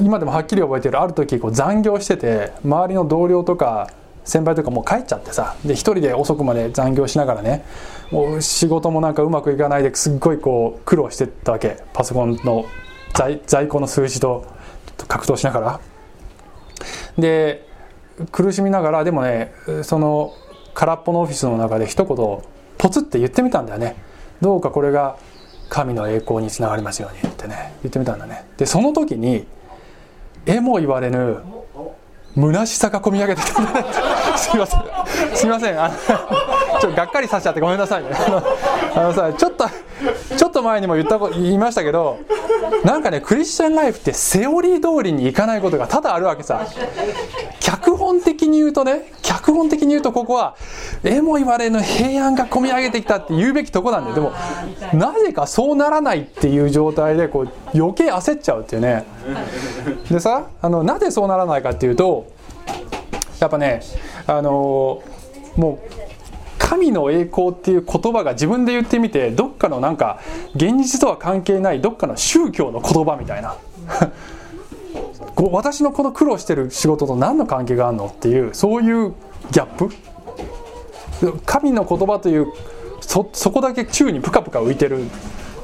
[0.00, 1.00] 今でもはっきり覚えてる。
[1.00, 3.88] ある時こう残業してて周りの同僚とか
[4.24, 7.64] 先輩とかもう帰っちゃってさで一人で遅くまで残業しながらね
[8.10, 11.82] もう仕事もなんかうまくいかないですっごいこう苦労してったわけ。
[11.92, 12.64] パソコンの
[13.14, 14.46] 在在庫の数字と
[15.08, 15.80] 格闘しながら。
[17.18, 17.66] で
[18.30, 19.52] 苦しみながらでもね
[19.82, 20.34] その
[20.74, 22.16] 空っぽのオフィスの中で一言
[22.78, 23.96] ポツって言ってみたんだよね。
[24.40, 25.16] どうかこれが
[25.68, 28.44] 神の栄光につながりますようにってね言ってみたんだね。
[28.56, 29.46] でその時に
[30.46, 31.42] えも言われぬ
[32.34, 34.82] 虚しさがこみ上げてきたすいません。
[35.34, 35.80] すいません。
[35.82, 35.94] あの
[36.80, 38.10] ちょっとがっかりさせちゃってごめんなさいね。
[38.94, 39.68] あのさちょっと
[40.36, 42.18] ちょっと前にも言った言いましたけど
[42.84, 46.66] なんかねクリスチャンライフってセオリー通りにいかないことが多々あるわけさ。
[47.60, 50.56] 脚本的に言うとね脚本的に言うとここは
[51.02, 54.32] えも言われぬ平安がこみ上げてきたって言うべきとこなんででも
[54.94, 59.04] なぜかそうならないっていう状態でこう余計焦っちゃうっていうね。
[60.10, 62.32] でさあのなぜそうならないかっていうと
[63.40, 63.80] やっぱね
[64.26, 65.02] あの
[65.56, 66.11] もう
[66.62, 70.20] 神の栄光っていう言葉が自分で言ってみてどっかのなんか
[70.54, 73.56] 現実とは関係ないどっかの宗教の言葉みたいな。
[75.50, 79.12] 私のこの苦労してる仕事と何の関係があるのっていうそういう
[79.50, 79.90] ギャップ？
[81.44, 82.46] 神の言葉という
[83.00, 85.00] そそこだけ宙にプカプカ浮いてる。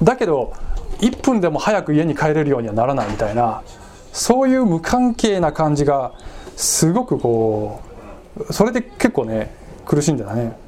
[0.03, 0.53] だけど
[0.99, 3.63] 1分でも早く家に帰れるようにはならないみたいな
[4.13, 6.13] そういう無関係な感じが
[6.57, 7.83] すごくこ
[8.37, 9.55] うそれで結構ね
[9.87, 10.68] 苦しんでたね。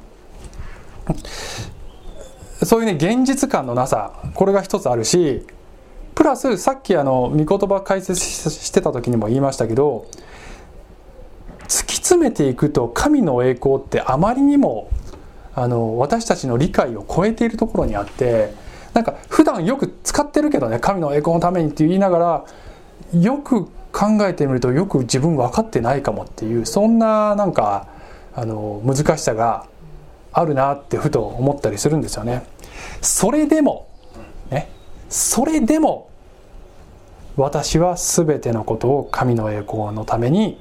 [2.63, 5.45] そういうね現実感のなさこれが一つあるし
[6.15, 10.05] プラスさっきあの御言葉解説してた時にも言いましたけど
[11.67, 14.89] 突き詰めていくと神の栄光ってあまりにも
[15.55, 18.53] あの私たちの理解を超えているところにあって
[18.93, 22.45] なんか普段よく使ってるけどね神の栄光のためにって言いながら
[23.19, 27.87] よく考えてみるとよく自分分かってないかもっていうそんななんか
[28.33, 29.65] あの難しさが
[30.33, 32.45] あるなってふと思ったりするんですよね。
[33.01, 33.87] それでも
[34.49, 34.69] ね
[35.09, 36.09] それでも
[37.37, 40.59] 私は全てのことを神の栄光のために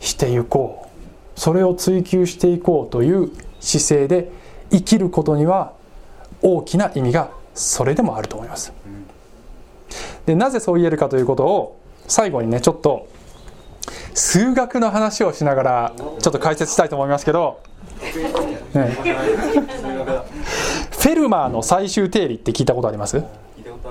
[0.00, 0.88] していこ
[1.36, 3.30] うそれを追求していこうという
[3.60, 4.30] 姿勢で
[4.70, 5.72] 生きることには
[6.42, 8.72] 大きな意味がそれでもあると思います
[10.24, 13.08] でなぜそう言えるかということを最後にねちょっと
[14.14, 17.60] 数学の話をしながらちょっと解説したいと思いますけど、
[18.00, 23.20] フェルマーの最終定理って聞いたことあります？
[23.20, 23.26] フ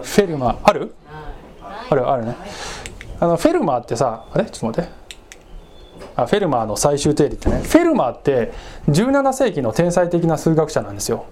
[0.03, 0.57] ェルマー。
[0.63, 0.93] ある？
[1.89, 2.35] あるあるね。
[3.19, 4.45] あのフェルマーってさあれ？
[4.45, 4.89] ちょっと待って。
[6.15, 7.61] あフェルマーの最終定理ってね。
[7.63, 8.51] フェルマーって
[8.87, 11.25] 17世紀の天才的な数学者なんですよ。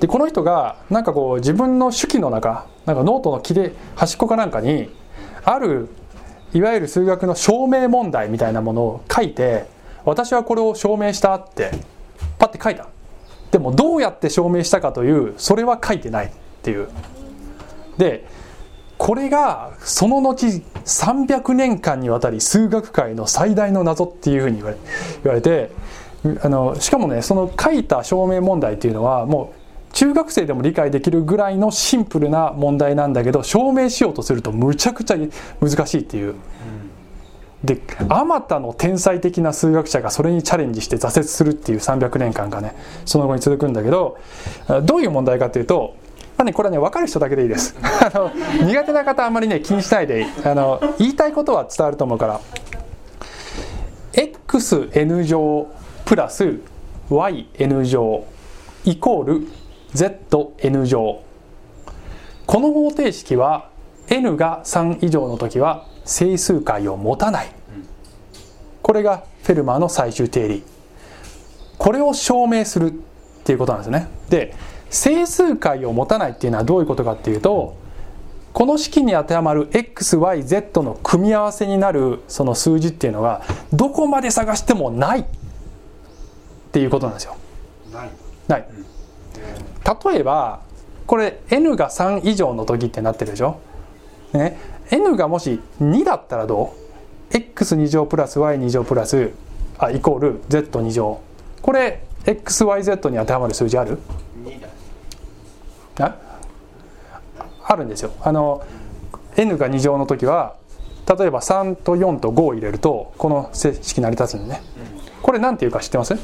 [0.00, 4.90] でこの人がなんかこう自分の手記の中なんかノートの切れ端っこかなんかに
[5.44, 5.88] ある
[6.52, 9.66] いわゆる数学の証明問題みたいなものを書いて
[10.06, 11.72] 私はこれを証明したって
[12.38, 12.88] パッて書いた
[13.50, 16.30] でもどうやって証明したかというそれは書いてないっ
[16.62, 16.88] ていう
[17.98, 18.26] で
[18.98, 24.64] これがその後300年間にわたり数学界の最大の謎っていうふうに言
[25.24, 25.70] われて
[26.42, 29.52] あのしかもねその書いた証明問題っていうのはも
[29.90, 35.16] う中学生でも理解できるぐらいのシンプルな問題なんだけど証明しようとするとむちゃくちゃ
[35.60, 36.34] 難しいっていう。
[37.64, 44.18] であまたの天才的な数学者がそれにチャレンジして挫折するっていう300年間がねその後に続くんだけど
[44.84, 45.96] どういう問題かっていうと
[46.36, 47.74] まあね、これはね分かる人だけでいいです。
[47.80, 48.30] あの
[48.66, 52.40] 苦手な方あんまりね気にしないであの言いたいことは伝わると思うから。
[54.12, 55.66] xn 乗
[56.04, 56.60] プラス
[57.10, 58.24] yn 乗
[58.84, 59.48] イコール
[59.94, 61.20] zn 乗。
[62.46, 63.70] この方程式は
[64.08, 67.52] n が3以上の時は整数解を持たない
[68.82, 70.62] これがフェルマーの最終定理
[71.76, 72.94] これを証明するっ
[73.44, 74.54] ていうことなんですねで
[74.88, 77.76] 整数解を持たないっていうのはどういうことかっていうと
[78.52, 83.42] この式に当てはまる xyz の組み合わせになるその数字っていうのが
[83.72, 85.24] どこまで探してもないっ
[86.72, 87.36] ていうことなんですよ。
[88.48, 88.66] ない。
[90.10, 90.60] 例えば
[91.06, 93.60] これ n が3以上の時ってなってるでしょ。
[94.32, 94.58] ね、
[94.90, 96.74] n がもし2だったらど
[97.30, 99.32] う ?x2 乗プラス y2 乗プラス
[99.78, 101.20] あイコール z2 乗。
[101.62, 103.98] これ xyz に当てはまる数字ある？
[105.98, 106.16] あ？
[107.64, 108.12] あるんですよ。
[108.22, 108.64] あの
[109.36, 110.56] n が2乗の時は
[111.18, 114.62] 例えば3と4と5を入れるとこの式成り立つんでね。
[115.22, 116.14] これ何ていうか知ってます？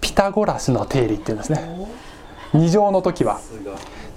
[0.00, 1.88] ピタゴラスの定理っていうんですね。
[2.52, 3.40] 2乗の時は。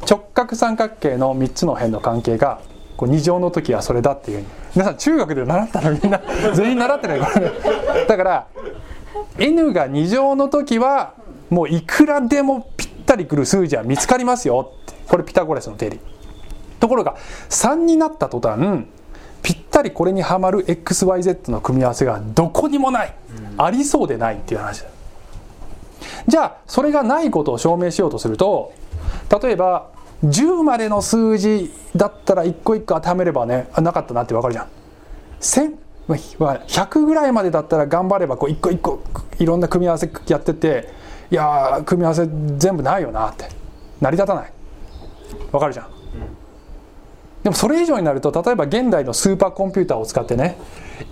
[0.09, 2.61] 直角三角形の3つの辺の関係が
[2.97, 4.45] こう2乗の時はそれだっていう
[4.75, 5.91] 皆さん中学で習ったの？
[5.91, 6.19] みんな。
[6.53, 7.51] 全員習ってないからね。
[8.07, 8.47] だから
[9.37, 11.13] n が2乗の時は
[11.49, 14.93] もういくらでもぴったりくる数字は見つかりますよって。
[15.07, 15.99] これピタゴラスの定理。
[16.79, 17.15] ところが
[17.49, 18.85] 3になった途端
[19.41, 23.13] ぴったりこれにはまる XYZ の組み合わせがどこにもない、
[23.57, 24.89] ありそうでないっていう話だ。
[26.27, 28.73] じゃあそれがないことを証明しようとすると
[29.41, 29.87] 例えば
[30.23, 34.67] 10までの数字だったら一個一個当てはめればねなかったなってわかるじゃん。
[36.09, 39.03] 100ぐらいまでだったら頑張ればこう一個一個
[39.39, 40.89] いろんな組み合わせやってて
[41.29, 43.49] いや組み合わせ全部ないよなって。
[43.99, 44.51] 成り立たない。
[45.51, 45.87] わかるじゃん。
[47.43, 50.57] でもそれ以上になると例えば現代のスーパーコンピューターを使ってね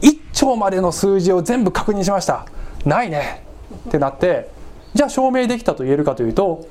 [0.01, 2.45] 1兆までの数字を全部確認しました。
[2.85, 3.43] ないね。
[3.87, 4.49] ってなって
[4.93, 6.65] じゃあ証明できたと言えるかというと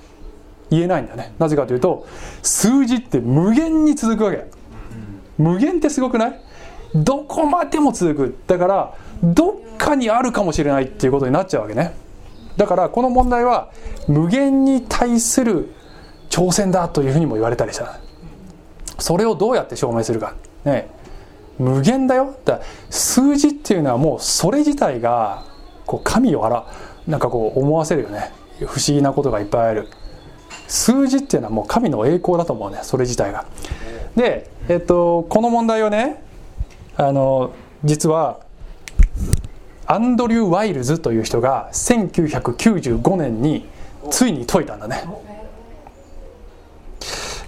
[0.70, 1.34] 言えないんだよね。
[1.38, 2.06] なぜかというと
[2.42, 4.44] 数字って無限に続くわけ。
[5.38, 6.40] 無限ってすごくない？
[6.94, 8.36] どこまでも続く。
[8.46, 11.94] だからどっかにあるかもしれないっていうことになっちゃうわけね。
[12.56, 13.70] だからこの問題は
[14.06, 15.72] 無限に対する
[16.30, 17.98] 挑戦だというふうにも言われたりした。
[18.98, 20.34] それをどうやって証明するか。
[20.64, 20.88] ね。
[21.58, 22.36] 無限だよ。
[22.44, 22.60] だ
[22.90, 25.44] 数字っていうのはもうそれ自体が
[25.86, 26.66] こう神をあら
[27.06, 28.32] なんかこう思わせるよね。
[28.60, 29.88] 不思議なことがいっぱいある。
[30.66, 33.46] 数字っていうのはもう神の栄光だと思うねそれ自体が。
[34.16, 36.22] で、えっと、この問題をね
[36.96, 37.52] あの
[37.84, 38.40] 実は
[39.86, 43.66] アンドリュー・ワイルズという人が1995年に
[44.10, 45.04] ついに解いたんだね。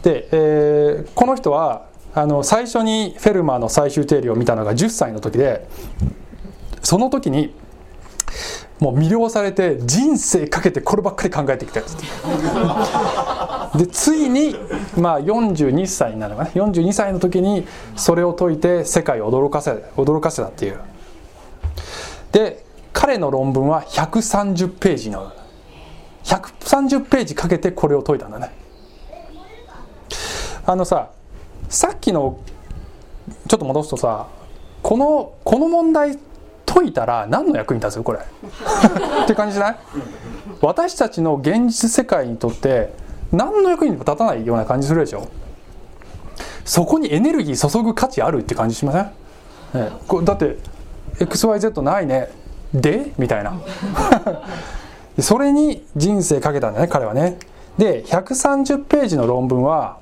[0.03, 5.67] で、えー、この人はあの最初にフェルマーの最終定理を見たのが10歳の時で
[6.83, 7.53] その時に
[8.79, 11.97] もう魅了されて人生かけてこればっかり考えてきたやつ。
[13.79, 14.55] でついに、
[14.97, 16.51] まあ、42歳になるのかな。
[16.51, 17.67] 42歳の時に
[17.97, 20.81] それを解いて世界を驚かせ驚かせたっていう。
[22.33, 25.33] で彼の論文は130ページの
[26.25, 28.53] 130ページかけてこれを解いたんだね。
[30.67, 31.11] あのさ
[31.69, 32.41] さっきの
[33.49, 34.29] ちょっと戻すとさ
[34.83, 36.19] このこの問題
[36.81, 38.03] 解いたら何の役に立つ？
[38.03, 38.19] これ。
[39.25, 39.77] って感じじゃない？
[40.61, 42.93] 私たちの現実世界にとって
[43.33, 45.29] 何の役にも立たないような感じするでしょ。
[46.65, 49.03] そこにエネルギー注ぐ価値あるって感じしません、
[49.85, 49.91] ね、
[50.25, 50.57] だって
[51.19, 52.29] XYZ ないね。
[52.75, 53.13] で？
[53.19, 53.55] みたいな。
[55.21, 57.39] それに人生かけたんだね彼はね。
[57.79, 59.99] で130ページの論文は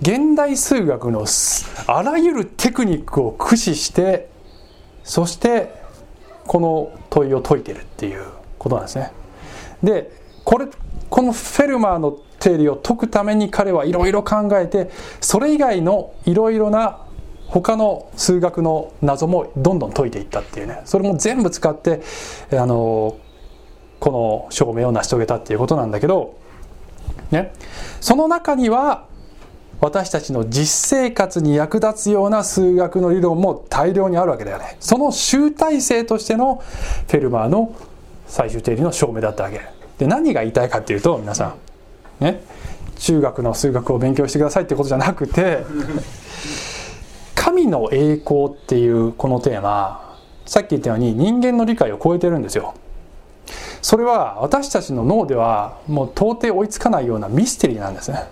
[0.00, 1.24] 現代数学の
[1.86, 4.28] あらゆるテクニックを駆使して
[5.04, 5.83] そして
[6.46, 8.24] この問いを解いてるっていう
[8.58, 9.12] ことなんですね。
[9.82, 10.10] で
[10.44, 10.66] これ
[11.10, 14.90] このフェルマーの定理を解くために彼はいろいろ考えて
[15.20, 16.98] それ以外のいろいろな
[17.46, 20.82] 他の数学の謎もどんどん解いていったっていうね。
[20.84, 22.02] それも全部使って
[22.52, 23.16] あの
[24.00, 26.36] この証明を成し遂げたっていうことなんだけど、
[27.30, 27.52] ね、
[28.00, 29.06] その中には
[29.84, 34.78] 私たちの実生活に役立つような数学の理論も大量にあるわけだよね。
[34.80, 37.76] その集大成としてのフェルマーの
[38.26, 39.60] 最終定理の証明だったわけ。
[39.98, 41.54] で何が言いたいかっていうと皆さ
[42.20, 42.24] ん。
[42.24, 42.42] ね。
[42.96, 45.66] 中学の数学を勉強してくださいってことじゃなくて
[47.34, 50.16] 神の栄光っていうこのテーマ
[50.46, 52.72] さっき言ったように人間の理解を超えてるんですよ。
[53.82, 58.22] それは私たちの脳ではもう到底追いつかないようなミステリーなんですね、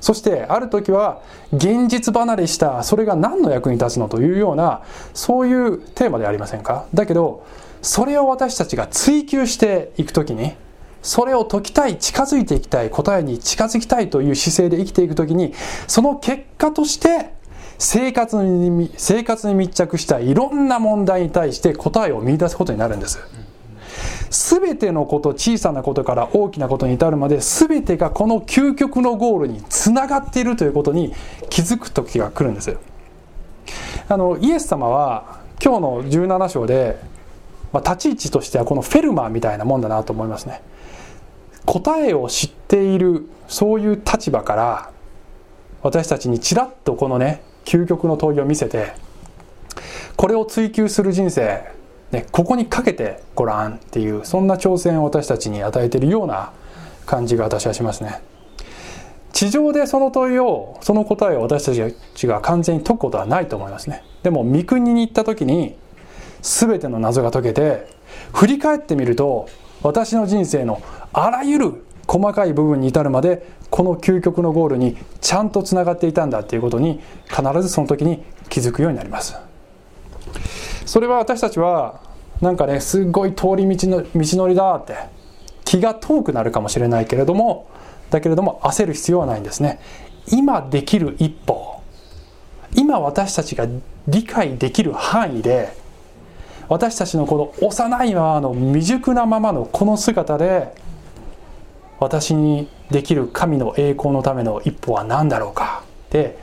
[0.00, 1.22] そしてある時は
[1.52, 4.82] 現実離れしたそれが何の役に立つのというような
[5.14, 6.86] そういうテーマでありませんか？
[6.94, 7.46] だけど
[7.82, 10.54] それを私たちが追求していく時に
[11.02, 15.54] それを解きたい近づいていきたい答えに近づきたいという姿勢で生きていく時に
[15.86, 17.32] その結果として
[17.78, 23.20] 生活に生活に密着したいろんな問題に対して答えを見出すことになるんです。
[24.30, 31.14] 全てのこと小さなことから大きなことに至るまで全てがこの究極のゴールにつながっているということに
[31.50, 32.76] 気づく時が来るんです
[34.08, 36.98] あのイエス様は今日の17章で、
[37.72, 40.62] まあ、立ち位置としてはこのフェルマーみたいなもんだなと思いますね。
[41.66, 44.90] 答えを知っているそういう立場から
[45.82, 48.94] 私たちにちらっとこのね究極の問いを見せて
[50.16, 51.70] これを追求する人生
[52.12, 56.52] ね、ここにかけてごらんっていうそんな挑戦を私たちに与えているような
[57.04, 58.20] 感じが私はしますね。
[59.32, 64.02] 地上でその問いをその答えを私たちが完全に解くことはないと思いますね。
[64.22, 65.76] でも三国に行った時に
[66.42, 67.86] 全ての謎が解けて
[68.32, 69.48] 振り返ってみると
[69.82, 70.82] 私の人生の
[71.12, 79.36] あらゆる細かい部分に至るまでこの究極のゴールにちゃんとつながっていたんだっていうことに必ずその時に気づくようになります。
[80.88, 82.00] それは私たちは
[82.40, 84.08] なんかねすごい通り道の道
[84.38, 84.96] のりだって
[85.66, 87.68] 気が遠くなるかもしれないけれども
[88.08, 89.80] だけれども焦る必要はないんですね。
[90.28, 91.82] 今できる一歩
[92.74, 93.66] 今私たちが
[94.06, 95.74] 理解できる範囲で
[96.70, 100.74] 私たちのこの幼いままの未熟なままのこの姿で
[102.00, 106.38] 私にできる神の栄光のための一歩は何だろうかって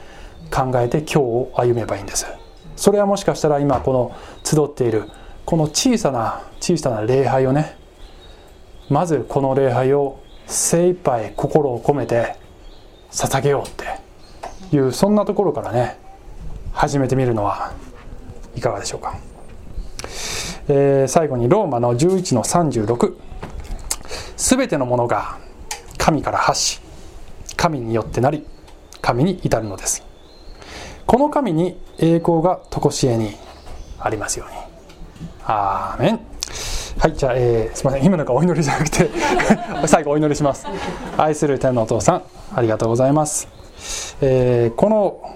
[0.52, 2.28] 考えて今日を歩めばいいんです。
[2.76, 5.10] それはもしかしたら今この集っている
[5.46, 7.78] この小さな小さな礼拝をね
[8.90, 12.36] まずこの礼拝を精一杯心を込めて
[13.12, 15.98] 捧げようっていうそんなところからね
[16.74, 17.74] 始めてみるのは
[18.56, 19.18] いかがでしょうか、
[20.68, 23.16] えー、最後にローマの11の36
[24.38, 25.40] すべてのものが
[25.98, 26.82] 神から発し
[27.56, 28.46] 神によってなり
[29.02, 30.15] 神に至るのです。
[31.06, 33.36] この神に栄光が常しえに
[34.00, 34.58] ありますように。
[35.44, 36.20] アーメン。
[36.98, 38.06] はいじゃあ、えー、すみません。
[38.06, 39.10] 今のがお祈りじゃなくて
[39.86, 40.66] 最後お祈りします。
[41.18, 43.48] 愛する天のお父さんありがとうございます、
[44.22, 45.36] えー、この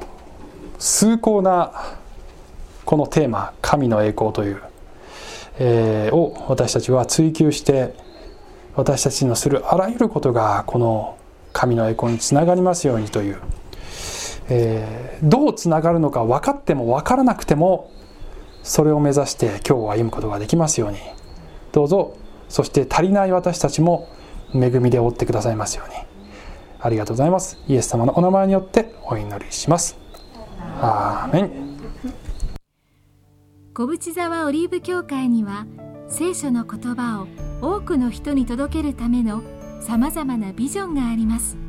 [0.78, 1.72] 崇高な
[2.86, 4.62] このテーマ「神の栄光」という、
[5.60, 7.94] えー、を私たちは追求して
[8.76, 11.18] 私たちのするあらゆることがこの
[11.52, 13.38] 神の栄光につながりますようにという、
[14.50, 17.92] えー、どうつながるのか分かっても分からなくても
[18.64, 20.98] それを目指して今日を歩むことができますように。
[21.72, 22.18] どうぞ。
[22.50, 24.10] そして足りない私たちも
[24.54, 25.96] 恵みで覆ってくださいますように。
[26.82, 27.60] ありがとうございます。
[27.68, 29.98] イエス様のお名前によってお祈りします。
[30.82, 31.52] アーメン。
[33.74, 35.66] 小淵沢オリーブ教会には
[36.10, 37.28] 聖書の言葉を
[37.62, 39.42] 多くの人に届けるための
[39.80, 41.69] さまざまなビジョンがあります。